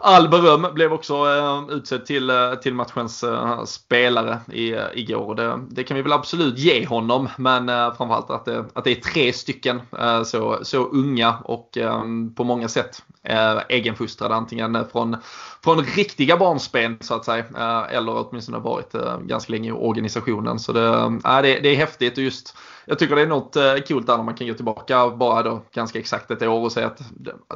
[0.00, 0.66] all beröm.
[0.74, 5.34] Blev också eh, utsedd till, eh, till matchens eh, spelare i, igår.
[5.34, 7.28] Det, det kan vi väl absolut ge honom.
[7.36, 9.80] Men framförallt att det, att det är tre stycken
[10.24, 11.78] så, så unga och
[12.36, 13.02] på många sätt
[13.68, 14.34] egenfostrade.
[14.34, 15.16] Antingen från,
[15.64, 17.44] från riktiga barnsben så att säga.
[17.90, 18.92] Eller åtminstone varit
[19.22, 20.58] ganska länge i organisationen.
[20.58, 22.56] Så det, det, det är häftigt och just
[22.88, 25.62] jag tycker det är något eh, coolt där när man kan gå tillbaka bara då
[25.72, 27.00] ganska exakt ett år och säga att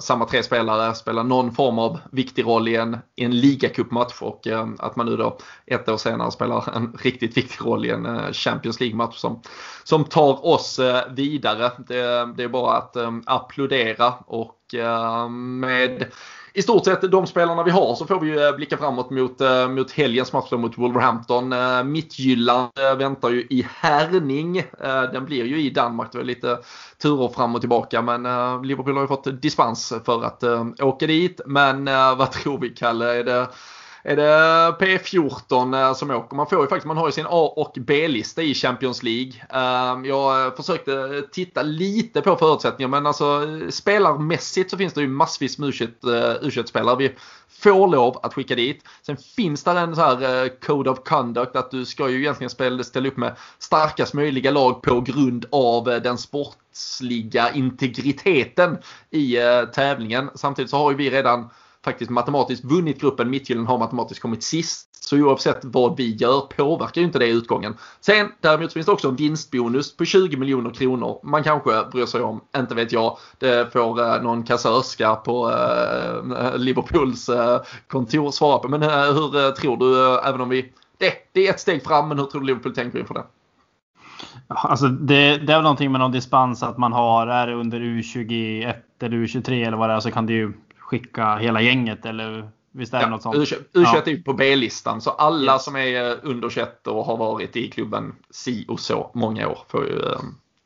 [0.03, 4.47] samma tre spelare spelar någon form av viktig roll i en, i en ligacupmatch och
[4.47, 8.07] eh, att man nu då ett år senare spelar en riktigt viktig roll i en
[8.07, 9.43] eh, Champions League-match som,
[9.85, 10.81] som tar oss
[11.11, 11.71] vidare.
[11.79, 14.59] Det, det är bara att applådera och
[15.31, 16.07] med
[16.55, 19.41] i stort sett de spelarna vi har så får vi ju eh, blicka framåt mot,
[19.41, 21.53] eh, mot helgens match mot Wolverhampton.
[21.53, 24.65] Eh, Mittjylland väntar ju i härning.
[25.13, 26.13] Den blir ju i Danmark.
[26.13, 26.59] Det är lite
[27.03, 28.23] turer fram och tillbaka men
[28.63, 30.45] Liverpool har ju fått dispens för att
[30.83, 31.41] åka dit.
[31.47, 31.85] Men
[32.19, 33.19] vad tror vi Kalle?
[33.19, 33.49] Är det
[34.05, 36.37] är det P14 eh, som åker.
[36.37, 39.33] Man får ju faktiskt, man har ju sin A och B-lista i Champions League.
[39.51, 45.01] Ehm, jag eh, försökte eh, titta lite på förutsättningar men alltså spelarmässigt så finns det
[45.01, 46.97] ju massvis med U21-spelare.
[46.97, 47.15] Vi
[47.49, 48.85] får lov att skicka dit.
[49.07, 53.09] Sen finns det en så här Code of Conduct att du ska ju egentligen ställa
[53.09, 58.79] upp med starkast möjliga lag på grund av den sportsliga integriteten
[59.11, 59.37] i
[59.75, 60.31] tävlingen.
[60.35, 61.51] Samtidigt så har ju vi redan
[61.85, 63.31] faktiskt matematiskt vunnit gruppen.
[63.31, 64.89] Midtjylland har matematiskt kommit sist.
[65.05, 67.77] Så oavsett vad vi gör påverkar ju inte det utgången.
[68.01, 71.21] Sen däremot finns det också en vinstbonus på 20 miljoner kronor.
[71.23, 73.19] Man kanske bryr sig om, inte vet jag.
[73.39, 78.69] Det får eh, någon kassörska på eh, Liverpools eh, kontor svara på.
[78.69, 81.85] Men eh, hur eh, tror du, eh, även om vi det, det är ett steg
[81.85, 83.25] fram, men hur tror du Liverpool tänker inför det?
[84.49, 87.81] Alltså det, det är väl någonting med någon dispens att man har, är det under
[87.81, 90.53] U21 eller U23 eller vad det är så kan det ju
[90.93, 93.37] skicka hela gänget eller visst är det ja, något sånt?
[93.37, 95.65] U21 är på B-listan så alla yes.
[95.65, 99.59] som är eh, under 21 och har varit i klubben si och så många år
[99.69, 100.21] får ju äh,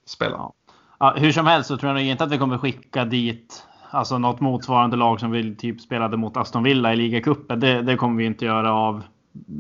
[0.07, 0.37] spela.
[0.37, 0.53] Ja.
[0.99, 4.41] Ja, hur som helst så tror jag inte att vi kommer skicka dit alltså något
[4.41, 7.61] motsvarande lag som vi typ spelade mot Aston Villa i ligacupen.
[7.61, 9.03] Det, det kommer vi inte göra av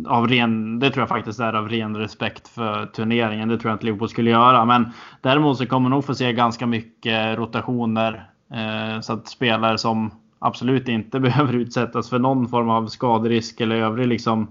[0.06, 3.48] av ren, det tror jag faktiskt är av ren respekt för turneringen.
[3.48, 4.64] Det tror jag inte Liverpool skulle göra.
[4.64, 8.30] Men däremot så kommer nog få se ganska mycket rotationer.
[8.52, 13.76] Eh, så att spelare som absolut inte behöver utsättas för någon form av skaderisk eller
[13.76, 14.48] övrig liksom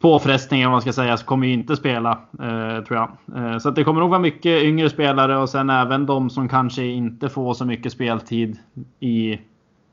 [0.00, 3.10] påfrestning om man ska säga så kommer ju inte spela eh, tror jag.
[3.36, 6.84] Eh, så det kommer nog vara mycket yngre spelare och sen även de som kanske
[6.84, 8.58] inte får så mycket speltid
[9.00, 9.38] i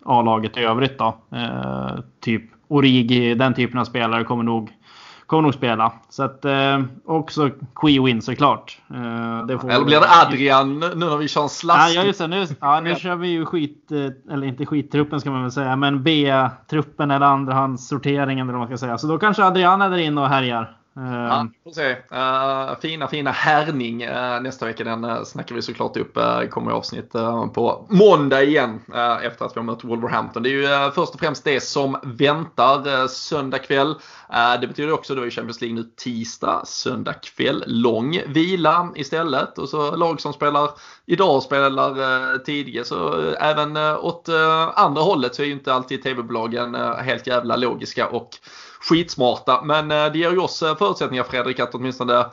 [0.03, 1.17] A-laget i övrigt då.
[1.31, 4.71] Eh, typ Origi, den typen av spelare kommer nog
[5.27, 5.91] kommer nog spela.
[6.09, 8.77] Så att, eh, också Quee-win såklart.
[8.89, 11.95] Eh, det får Eller blir det Adrian nu när vi kör en slask?
[11.95, 12.27] Ja, just det.
[12.27, 15.75] Nu, ja, nu kör vi ju skit, eh, eller inte skittruppen ska man väl säga,
[15.75, 18.97] men B-truppen eller andrahandssorteringen eller vad man ska säga.
[18.97, 20.77] Så då kanske Adrian är där inne och härjar.
[20.99, 21.53] Ja, ehm.
[21.63, 21.91] får se.
[21.91, 24.83] Uh, fina, fina härning uh, nästa vecka.
[24.83, 26.17] Den uh, snackar vi såklart upp.
[26.17, 27.11] Uh, kommer i avsnitt
[27.53, 28.81] på måndag igen
[29.23, 30.43] efter att vi har mött Wolverhampton.
[30.43, 33.95] Det är ju först och främst det som väntar söndag kväll.
[34.61, 37.63] det betyder också då i Champions League nu tisdag, söndag kväll.
[37.67, 39.57] Lång vila istället.
[39.57, 40.69] Och så lag som spelar
[41.05, 42.87] idag spelar tidigt.
[42.87, 44.29] Så även åt
[44.73, 48.29] andra hållet så är ju inte alltid tv-bolagen helt jävla logiska och
[48.89, 49.61] skitsmarta.
[49.63, 52.25] Men eh, det ger ju oss eh, förutsättningar Fredrik att åtminstone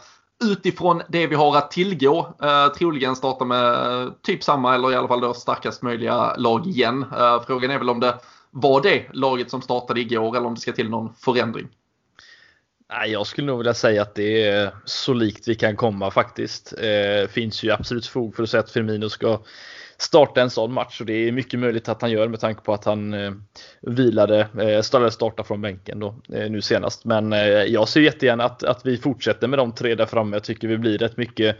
[0.44, 4.94] utifrån det vi har att tillgå eh, troligen starta med eh, typ samma eller i
[4.94, 7.04] alla fall då starkast möjliga lag igen.
[7.18, 8.18] Eh, frågan är väl om det
[8.50, 11.68] var det laget som startade igår eller om det ska till någon förändring.
[12.88, 16.72] Nej, jag skulle nog vilja säga att det är så likt vi kan komma faktiskt.
[16.72, 19.40] Eh, finns ju absolut fog för att säga att Firmino ska
[19.98, 22.74] starta en sån match och det är mycket möjligt att han gör med tanke på
[22.74, 23.32] att han eh,
[23.80, 27.04] vilade, eh, starta från bänken då, eh, nu senast.
[27.04, 30.36] Men eh, jag ser jättegärna att, att vi fortsätter med de tre där framme.
[30.36, 31.56] Jag tycker vi blir rätt mycket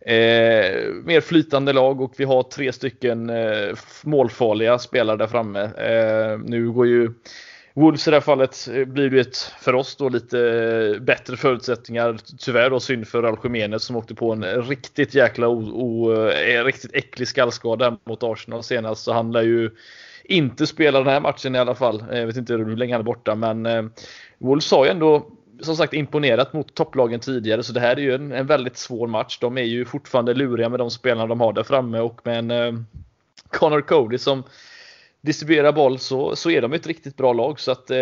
[0.00, 5.60] eh, mer flytande lag och vi har tre stycken eh, målfarliga spelare där framme.
[5.62, 7.12] Eh, nu går ju
[7.74, 11.36] Wolves i det här fallet eh, blir det ett, för oss då lite eh, bättre
[11.36, 12.18] förutsättningar.
[12.38, 16.94] Tyvärr då synd för Algemenes som åkte på en riktigt jäkla o, o, eh, riktigt
[16.94, 19.04] äcklig skallskada mot Arsenal senast.
[19.04, 19.70] Så han lär ju
[20.24, 22.04] inte spela den här matchen i alla fall.
[22.10, 23.82] Jag vet inte hur länge han är borta men eh,
[24.38, 25.26] Wolves har ju ändå
[25.60, 29.06] som sagt imponerat mot topplagen tidigare så det här är ju en, en väldigt svår
[29.06, 29.38] match.
[29.40, 32.50] De är ju fortfarande luriga med de spelarna de har där framme och med en
[32.50, 32.72] eh,
[33.50, 34.44] Connor Cody som
[35.22, 37.60] distribuerar boll så, så är de ett riktigt bra lag.
[37.60, 37.96] Så att eh,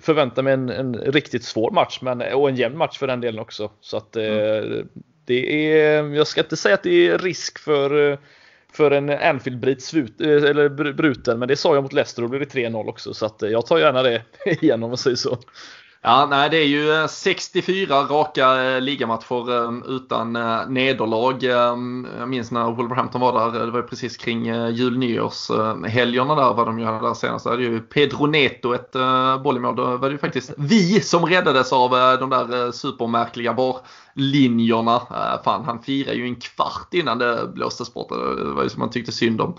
[0.00, 3.20] förvänta mig en, en, riktigt svår match men, eh, och en jämn match för den
[3.20, 3.70] delen också.
[3.80, 4.88] Så att eh, mm.
[5.24, 8.18] det är, jag ska inte säga att det är risk för, eh,
[8.72, 11.38] för en Anfield-brit eh, eller bruten.
[11.38, 13.14] Men det sa jag mot Leicester och då blev det 3-0 också.
[13.14, 14.22] Så att jag tar gärna det
[14.62, 15.38] igen om man säger så.
[16.06, 21.44] Ja, nej, det är ju eh, 64 raka eh, ligamatcher ehm, utan eh, nederlag.
[21.44, 26.66] Ehm, jag minns när Wolverhampton var där, det var precis kring jul nyårshelgerna där vad
[26.66, 27.44] de gjorde där senast.
[27.44, 28.92] Det hade ju Pedro Neto ett
[29.42, 29.76] bollmål.
[29.76, 31.90] Då var det ju faktiskt vi som räddades av
[32.20, 35.00] de där supermärkliga barlinjerna.
[35.44, 38.08] Fan, han firade ju en kvart innan det blåstes bort.
[38.08, 39.56] Det var ju som man tyckte synd om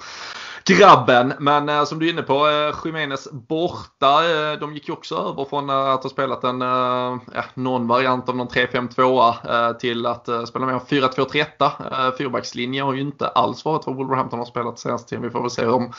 [0.73, 1.33] grabben.
[1.39, 4.29] Men eh, som du är inne på, eh, Jiménez borta.
[4.31, 8.29] Eh, de gick ju också över från eh, att ha spelat en, eh, någon variant
[8.29, 11.45] av någon 3-5-2 eh, till att eh, spela en 4-2-3-1.
[11.61, 15.23] Eh, fyrbackslinje har ju inte alls varit vad Wolverhampton har spelat senaste tiden.
[15.23, 15.93] Vi får väl se om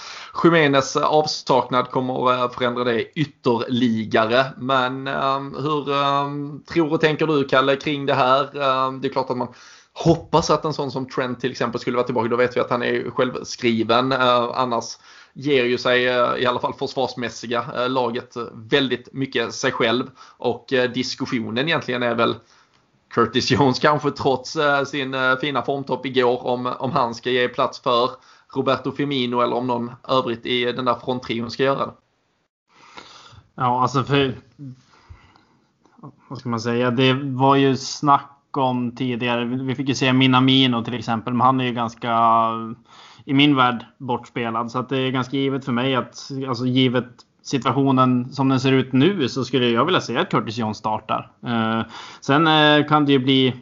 [0.45, 4.45] Jiménez eh, avsaknad kommer eh, förändra det ytterligare.
[4.57, 5.85] Men eh, hur
[6.65, 8.47] tror och tänker du Kalle kring det här?
[9.01, 9.49] det är klart att man
[9.99, 12.29] Hoppas att en sån som Trent till exempel skulle vara tillbaka.
[12.29, 14.13] Då vet vi att han är självskriven.
[14.13, 14.85] Eh, annars
[15.33, 20.11] ger ju sig, eh, i alla fall försvarsmässiga, eh, laget väldigt mycket sig själv.
[20.37, 22.35] Och diskussionen egentligen är väl
[23.15, 28.11] Curtis Jones kanske trots sin fina formtopp igår om, om han ska ge plats för
[28.55, 31.93] Roberto Firmino eller om någon övrigt i den där fronttrion ska göra det.
[33.55, 34.35] Ja, alltså för...
[36.29, 36.91] Vad ska man säga?
[36.91, 39.45] Det var ju snack om tidigare.
[39.45, 42.19] Vi fick ju se Minamino till exempel, men han är ju ganska
[43.25, 44.71] i min värld bortspelad.
[44.71, 47.07] Så att det är ganska givet för mig att, alltså givet
[47.43, 51.31] situationen som den ser ut nu så skulle jag vilja se att Curtis Jones startar.
[51.47, 51.83] Eh,
[52.21, 53.55] sen eh, kan det ju bli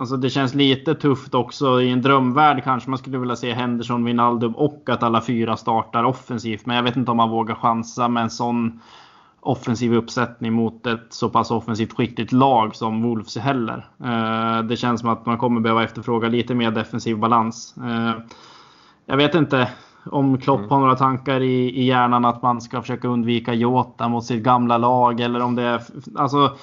[0.00, 1.80] Alltså det känns lite tufft också.
[1.80, 6.04] I en drömvärld kanske man skulle vilja se Henderson, Wijnaldum och att alla fyra startar
[6.04, 6.66] offensivt.
[6.66, 8.80] Men jag vet inte om man vågar chansa med en sån
[9.46, 13.88] offensiv uppsättning mot ett så pass offensivt skickligt lag som Wolves heller.
[14.04, 17.74] Eh, det känns som att man kommer behöva efterfråga lite mer defensiv balans.
[17.76, 18.22] Eh,
[19.06, 19.68] jag vet inte
[20.10, 20.70] om Klopp mm.
[20.70, 24.78] har några tankar i, i hjärnan att man ska försöka undvika Jota mot sitt gamla
[24.78, 25.82] lag eller om det är...
[26.16, 26.56] Alltså,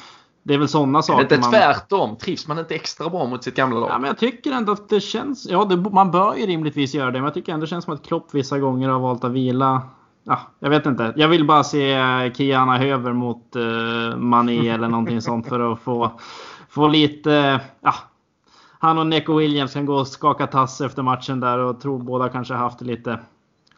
[0.43, 1.25] det är väl sådana saker.
[1.25, 2.15] Är det inte tvärtom?
[2.15, 3.89] Trivs man inte extra bra mot sitt gamla lag?
[3.89, 5.47] Ja, men jag tycker ändå att det känns...
[5.49, 7.17] Ja, det, man bör ju rimligtvis göra det.
[7.19, 9.81] Men jag tycker ändå det känns som att Klopp vissa gånger har valt att vila
[10.23, 11.13] ja, jag vet inte.
[11.15, 11.97] Jag vill bara se
[12.35, 16.19] Kiana Höver mot uh, Mané eller någonting sånt för att få,
[16.69, 17.59] få lite...
[17.81, 17.93] Ja,
[18.79, 22.29] han och Neko Williams kan gå och skaka tass efter matchen där och tror båda
[22.29, 23.19] kanske haft det lite,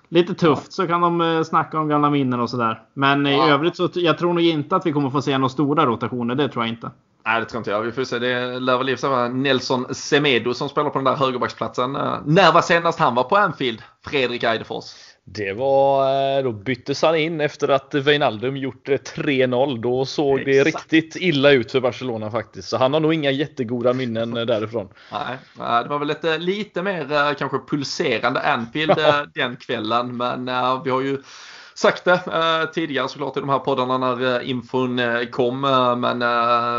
[0.09, 0.73] lite tufft.
[0.73, 2.81] Så kan de uh, snacka om gamla minnen och sådär.
[2.93, 5.85] Men i övrigt så jag tror nog inte att vi kommer få se några stora
[5.85, 6.35] rotationer.
[6.35, 6.91] Det tror jag inte.
[7.25, 7.81] Nej, det tror inte jag.
[7.81, 8.19] Vi får se.
[8.19, 11.95] Det lär väl vara Nelson Semedo som spelar på den där högerbacksplatsen.
[11.95, 13.81] Uh, när var senast han var på Anfield?
[14.05, 14.85] Fredrik Eidefors.
[15.27, 19.81] Det var, eh, då byttes han in efter att Wijnaldum gjort 3-0.
[19.81, 20.45] Då såg Exakt.
[20.45, 22.69] det riktigt illa ut för Barcelona faktiskt.
[22.69, 24.89] Så han har nog inga jättegoda minnen därifrån.
[25.11, 25.37] Nej,
[25.83, 28.95] det var väl eh, lite mer eh, kanske pulserande Anfield
[29.33, 30.17] den kvällen.
[30.17, 30.45] Men
[30.83, 31.17] vi har ju
[31.75, 35.63] sagt det eh, tidigare såklart i de här poddarna när eh, infon eh, kom.
[35.63, 36.19] Eh, men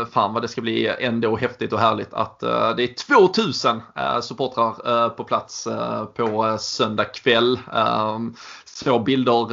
[0.05, 3.81] fan vad det ska bli ändå häftigt och härligt att det är 2000
[4.21, 5.67] supportrar på plats
[6.15, 7.59] på söndag kväll.
[7.73, 8.33] Ehm,
[8.65, 9.49] Så bilder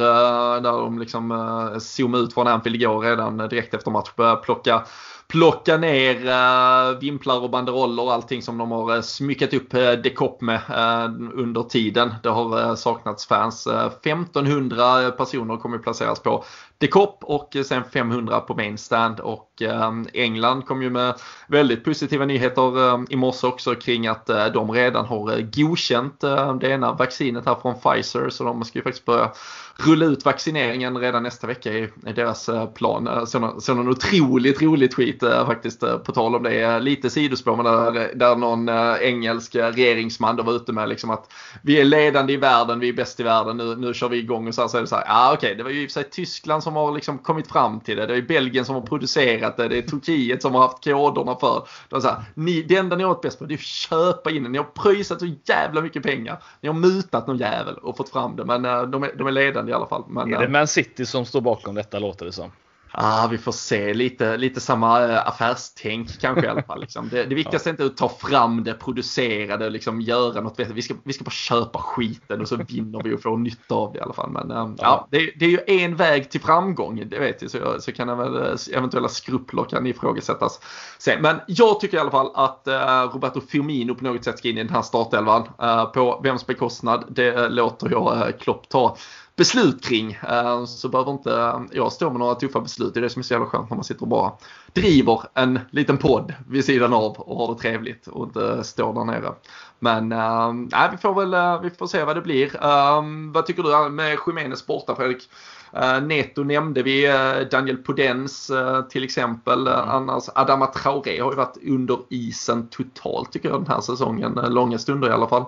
[0.61, 4.09] där de liksom zoomade ut från Anfield igår redan direkt efter match.
[4.15, 4.85] Började plocka
[5.27, 9.79] plocka ner uh, vimplar och banderoller och allting som de har uh, smyckat upp eh,
[9.79, 12.13] uh, Decop med uh, under tiden.
[12.23, 13.67] Det har uh, saknats fans.
[13.67, 16.43] 1500 personer kommer placeras på
[16.77, 21.13] Decop och eh, sen 500 på main stand och eh, England kom ju med
[21.47, 26.21] väldigt positiva nyheter eh, i morse också kring att de redan har godkänt
[26.61, 29.31] det ena vaccinet här från Pfizer så de ska ju faktiskt börja
[29.75, 33.27] rulla ut vaccineringen redan nästa vecka i, deras plan.
[33.27, 33.39] Så,
[33.73, 36.79] någon otroligt rolig tweet faktiskt på tal om det.
[36.79, 38.69] Lite sidospår men där, där någon
[38.99, 42.93] engelsk regeringsman då var ute med liksom att vi är ledande i världen, vi är
[42.93, 44.95] bäst i världen, nu, nu kör vi igång och så, här, så är det så
[44.95, 46.91] här, ja ah, okej, okay, det var ju i och för sig Tyskland som har
[46.91, 50.41] liksom kommit fram till det, det är Belgien som har producerat det, det är Turkiet
[50.41, 52.01] som har haft koderna för det.
[52.01, 54.43] Så här, ni, det enda ni har varit bäst på det är att köpa in
[54.43, 58.09] det, ni har pröjsat så jävla mycket pengar, ni har mutat någon jävel och fått
[58.09, 58.61] fram det men
[58.91, 60.03] de är, de är ledande i alla fall.
[60.07, 62.51] Men, är det Man City som står bakom detta låter det som?
[62.97, 66.81] Ah, vi får se lite, lite samma äh, affärstänk kanske i alla fall.
[66.81, 67.09] Liksom.
[67.09, 70.59] Det, det viktigaste är inte att ta fram det, producera det, liksom, göra något.
[70.59, 73.93] Vi ska, vi ska bara köpa skiten och så vinner vi och får nytta av
[73.93, 74.29] det i alla fall.
[74.29, 75.07] Men äh, ja.
[75.11, 77.51] det, det, är ju en väg till framgång, det vet jag.
[77.51, 80.59] Så, så kan väl äh, eventuella skrupler kan ifrågasättas.
[80.99, 81.21] Sen.
[81.21, 84.57] Men jag tycker i alla fall att äh, Roberto Firmino på något sätt ska in
[84.57, 85.47] i den här startelvan.
[85.61, 88.97] Äh, på vems bekostnad, det låter jag Klopp ta
[89.35, 90.19] beslut kring.
[90.67, 92.93] Så behöver inte jag stå med några tuffa beslut.
[92.93, 94.31] Det är det som är så jävla skönt när man sitter och bara
[94.73, 99.03] driver en liten podd vid sidan av och har det trevligt och inte står där
[99.03, 99.33] nere.
[99.79, 102.55] Men äh, vi får väl vi får se vad det blir.
[102.63, 105.29] Äh, vad tycker du med Jiménez borta Fredrik?
[105.75, 107.07] Uh, Neto nämnde vi,
[107.51, 108.51] Daniel Podens
[108.89, 109.67] till exempel.
[109.67, 109.89] Mm.
[109.89, 114.39] Annars Adama Traoré har ju varit under isen totalt tycker jag den här säsongen.
[114.47, 115.45] långa stunder i alla fall.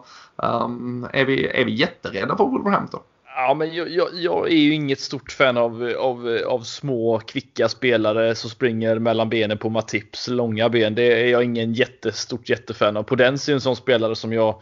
[1.12, 3.00] Är, vi, är vi jätterädda för Wolverhampton?
[3.40, 7.70] Ja, men jag, jag, jag, är ju inget stort fan av, av, av små kvicka
[7.70, 10.96] spelare som springer mellan benen på Matips långa ben.
[10.96, 13.04] Det är jag ingen jättestort jättefan av.
[13.04, 14.62] Podens är en sån spelare som jag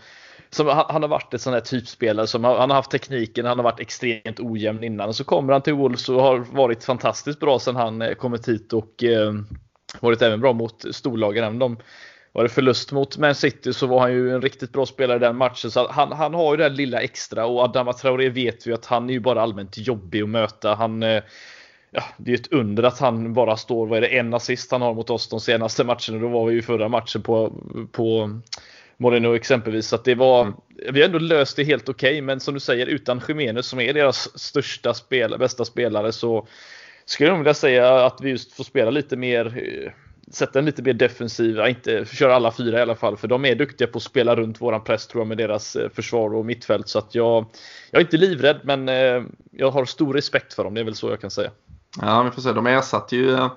[0.49, 3.45] som, han, han, har varit ett sån här typspelare som han, han, har haft tekniken,
[3.45, 6.83] han har varit extremt ojämn innan och så kommer han till Wolves och har varit
[6.83, 9.33] fantastiskt bra sedan han eh, kommit hit och eh,
[9.99, 11.59] varit även bra mot storlagen.
[11.59, 11.77] de
[12.35, 15.19] var det förlust mot Man City så var han ju en riktigt bra spelare i
[15.19, 15.71] den matchen.
[15.71, 18.85] Så han, han har ju det där lilla extra och Adama Traoré vet vi att
[18.85, 20.75] han är ju bara allmänt jobbig att möta.
[20.75, 21.23] Han, eh,
[21.91, 24.81] ja, det är ett under att han bara står, vad är det, en assist han
[24.81, 26.19] har mot oss de senaste matcherna.
[26.19, 27.53] Då var vi ju förra matchen på,
[27.91, 28.39] på
[28.97, 29.87] Moreno exempelvis.
[29.87, 30.53] Så att det var, mm.
[30.91, 33.79] Vi har ändå löst det helt okej, okay, men som du säger utan Jiménez som
[33.79, 36.47] är deras största spelare, bästa spelare så
[37.05, 39.91] skulle jag vilja säga att vi just får spela lite mer eh,
[40.31, 43.55] sätta en lite mer defensiv, inte köra alla fyra i alla fall, för de är
[43.55, 46.87] duktiga på att spela runt våran press tror jag med deras eh, försvar och mittfält.
[46.87, 47.45] Så att jag,
[47.91, 50.73] jag är inte livrädd, men eh, jag har stor respekt för dem.
[50.73, 51.51] Det är väl så jag kan säga.
[52.01, 52.51] Ja, vi får se.
[52.51, 53.51] De ersatte ju eh,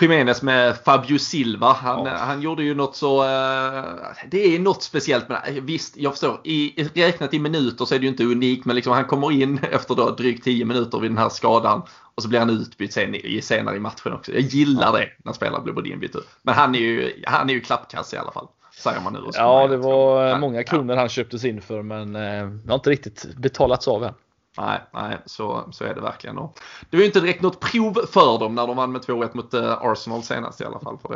[0.00, 1.72] Jiménez med Fabio Silva.
[1.72, 2.16] Han, ja.
[2.16, 3.22] han gjorde ju något så...
[3.22, 3.84] Uh,
[4.30, 5.60] det är något speciellt med det.
[5.60, 6.40] Visst, jag förstår.
[6.44, 8.64] I, räknat i minuter så är det ju inte unikt.
[8.64, 11.82] Men liksom han kommer in efter då drygt 10 minuter vid den här skadan.
[12.14, 14.32] Och så blir han utbytt sen, i, senare i matchen också.
[14.32, 14.98] Jag gillar ja.
[14.98, 16.16] det när spelare blir både inbytt.
[16.42, 18.48] Men han är ju, han är ju klappkass i alla fall.
[18.72, 19.20] Säger man nu.
[19.32, 23.34] Ja, det var många kronor han köptes in för men eh, det har inte riktigt
[23.36, 24.14] betalats av än.
[24.58, 26.38] Nej, nej så, så är det verkligen.
[26.38, 29.36] Och det var ju inte direkt något prov för dem när de vann med 2-1
[29.36, 30.98] mot uh, Arsenal senast i alla fall.
[30.98, 31.08] För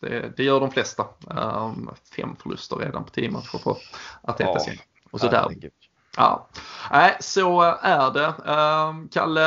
[0.00, 1.04] det, det, det gör de flesta.
[1.26, 3.76] Um, fem förluster redan på tio matcher
[4.22, 4.72] Artetas ja,
[5.10, 5.70] Och så där.
[6.16, 6.48] Ja,
[6.90, 8.52] nej, så är det.
[8.52, 9.42] Um, Kalle,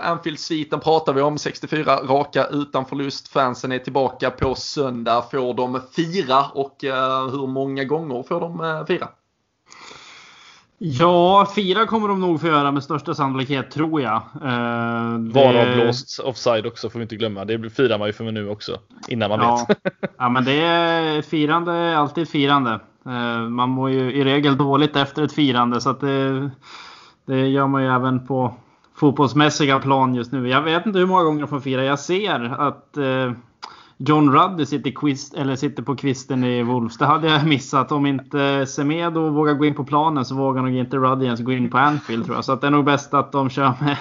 [0.00, 1.38] Anfield-sviten pratar vi om.
[1.38, 3.28] 64 raka utan förlust.
[3.28, 5.22] Fansen är tillbaka på söndag.
[5.30, 6.76] Får de fira och
[7.30, 9.08] hur många gånger får de fira?
[10.78, 14.16] Ja, fyra kommer de nog få göra med största sannolikhet tror jag.
[14.16, 15.32] Eh, det...
[15.32, 17.44] Varavblåst offside också får vi inte glömma.
[17.44, 18.78] Det firar man ju för nu också.
[19.08, 19.66] Innan man ja.
[19.68, 19.78] vet.
[20.18, 22.80] ja, men det är firande alltid firande.
[23.06, 26.50] Eh, man mår ju i regel dåligt efter ett firande så att det,
[27.26, 28.54] det gör man ju även på
[28.96, 30.48] fotbollsmässiga plan just nu.
[30.48, 31.84] Jag vet inte hur många gånger de får fira.
[31.84, 33.32] Jag ser att eh,
[34.00, 36.98] John Ruddy sitter, kvist, eller sitter på kvisten i Wolves.
[36.98, 37.92] Det hade jag missat.
[37.92, 41.52] Om inte Semedo vågar gå in på planen så vågar nog inte Ruddy ens gå
[41.52, 42.44] in på Anfield tror jag.
[42.44, 43.96] Så det är nog bäst att de kör med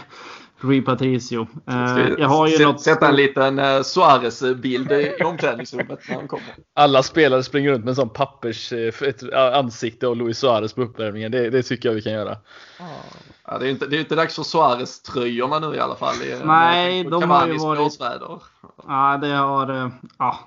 [0.60, 1.48] Rui Patricio.
[1.70, 2.82] Uh, jag har ju något...
[2.82, 6.56] Sätta en liten uh, Suarez-bild i omklädningsrummet när han kommer.
[6.74, 10.82] Alla spelare springer runt med en sån pappers uh, ett ansikte och Luis Suarez på
[10.82, 11.32] uppvärmningen.
[11.32, 12.38] Det, det, tycker jag vi kan göra.
[13.48, 16.16] Ja, det är inte, det är inte dags för Suarez-tröjorna nu i alla fall.
[16.44, 17.98] Nej, de har ju varit...
[18.88, 19.92] Ja, det har...
[20.18, 20.40] Ja.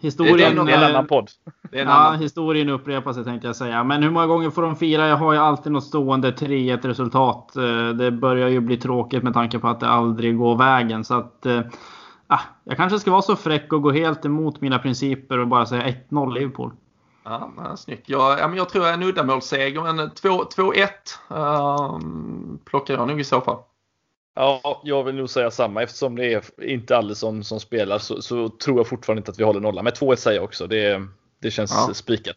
[0.00, 1.30] Historien, det är en annan podd.
[1.70, 2.20] ja, annan.
[2.20, 3.84] historien upprepar sig tänkte jag säga.
[3.84, 5.08] Men hur många gånger får de fira?
[5.08, 7.56] Jag har ju alltid något stående 3-1 resultat.
[7.56, 11.04] Eh, det börjar ju bli tråkigt med tanke på att det aldrig går vägen.
[11.04, 11.46] Så att,
[12.26, 15.66] ah, jag kanske ska vara så fräck och gå helt emot mina principer och bara
[15.66, 16.72] säga 1-0 Liverpool.
[17.24, 18.08] Ja, snyggt.
[18.08, 20.88] Jag, ja, men jag tror jag är en uddamålsseger, men 2-1
[21.30, 21.98] uh,
[22.64, 23.56] plockar jag nog i så fall.
[24.34, 25.82] Ja, jag vill nog säga samma.
[25.82, 29.44] Eftersom det är inte Allison som spelar så, så tror jag fortfarande inte att vi
[29.44, 29.84] håller nollan.
[29.84, 30.66] Men 2-1 säger jag också.
[30.66, 31.02] Det,
[31.42, 31.94] det känns ja.
[31.94, 32.36] spikat.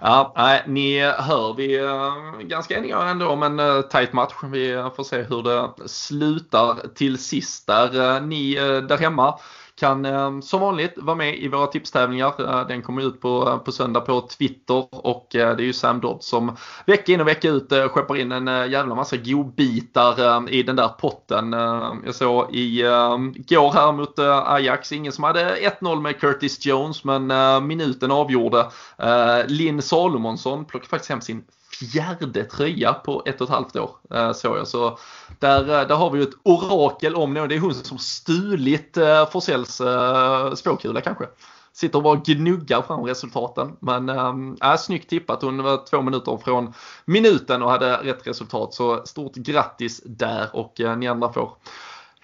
[0.00, 4.32] Ja, nej, ni hör, vi är ganska eniga ändå om en uh, tight match.
[4.52, 8.20] Vi får se hur det slutar till sist där.
[8.20, 9.38] Ni uh, där hemma
[9.76, 12.60] kan ehm, som vanligt vara med i våra tipstävlingar.
[12.60, 15.72] Eh, den kommer ut på, eh, på söndag på Twitter och eh, det är ju
[15.72, 16.56] Sam Dodd som
[16.86, 20.88] vecka in och vecka ut skeppar in en jävla massa godbitar ehm, i den där
[20.88, 21.54] potten.
[21.54, 22.82] Ehm, jag såg i
[23.48, 27.26] går här mot Ajax, ingen som hade 1-0 med Curtis Jones men
[27.66, 28.66] minuten avgjorde.
[29.46, 31.44] Linn Salomonsson plockade faktiskt hem sin
[31.74, 33.90] fjärde tröja på ett och ett halvt år.
[34.10, 34.68] Eh, såg jag.
[34.68, 34.98] Så
[35.38, 37.48] där, eh, där har vi ju ett orakel om någon.
[37.48, 39.80] Det är hon som stulit eh, Forsells
[40.54, 41.24] spåkula kanske.
[41.72, 43.76] Sitter och bara gnuggar fram resultaten.
[43.80, 45.42] Men äh, snyggt tippat.
[45.42, 46.72] Hon var två minuter från
[47.04, 48.74] minuten och hade rätt resultat.
[48.74, 51.52] Så stort grattis där och äh, ni andra får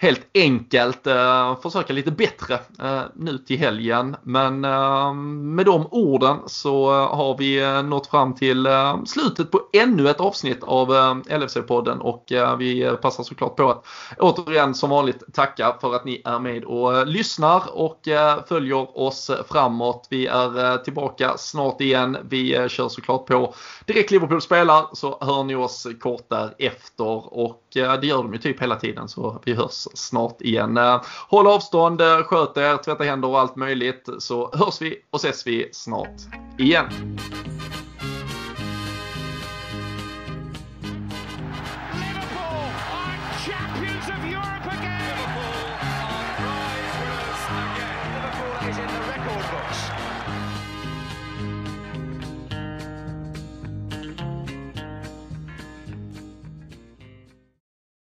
[0.01, 4.15] helt enkelt eh, försöka lite bättre eh, nu till helgen.
[4.23, 9.51] Men eh, med de orden så eh, har vi eh, nått fram till eh, slutet
[9.51, 10.89] på ännu ett avsnitt av
[11.29, 12.23] LFC-podden och
[12.59, 13.85] vi passar såklart på att
[14.19, 18.07] återigen som vanligt tacka för att ni är med och lyssnar och
[18.47, 20.07] följer oss framåt.
[20.09, 22.17] Vi är tillbaka snart igen.
[22.29, 23.53] Vi kör såklart på
[23.85, 28.61] direkt Liverpool spelar så hör ni oss kort därefter och det gör de ju typ
[28.61, 30.77] hela tiden så vi hörs snart igen.
[30.77, 35.19] Eh, håll avstånd, eh, sköt er, tvätta händer och allt möjligt så hörs vi och
[35.19, 36.17] ses vi snart
[36.57, 37.17] igen.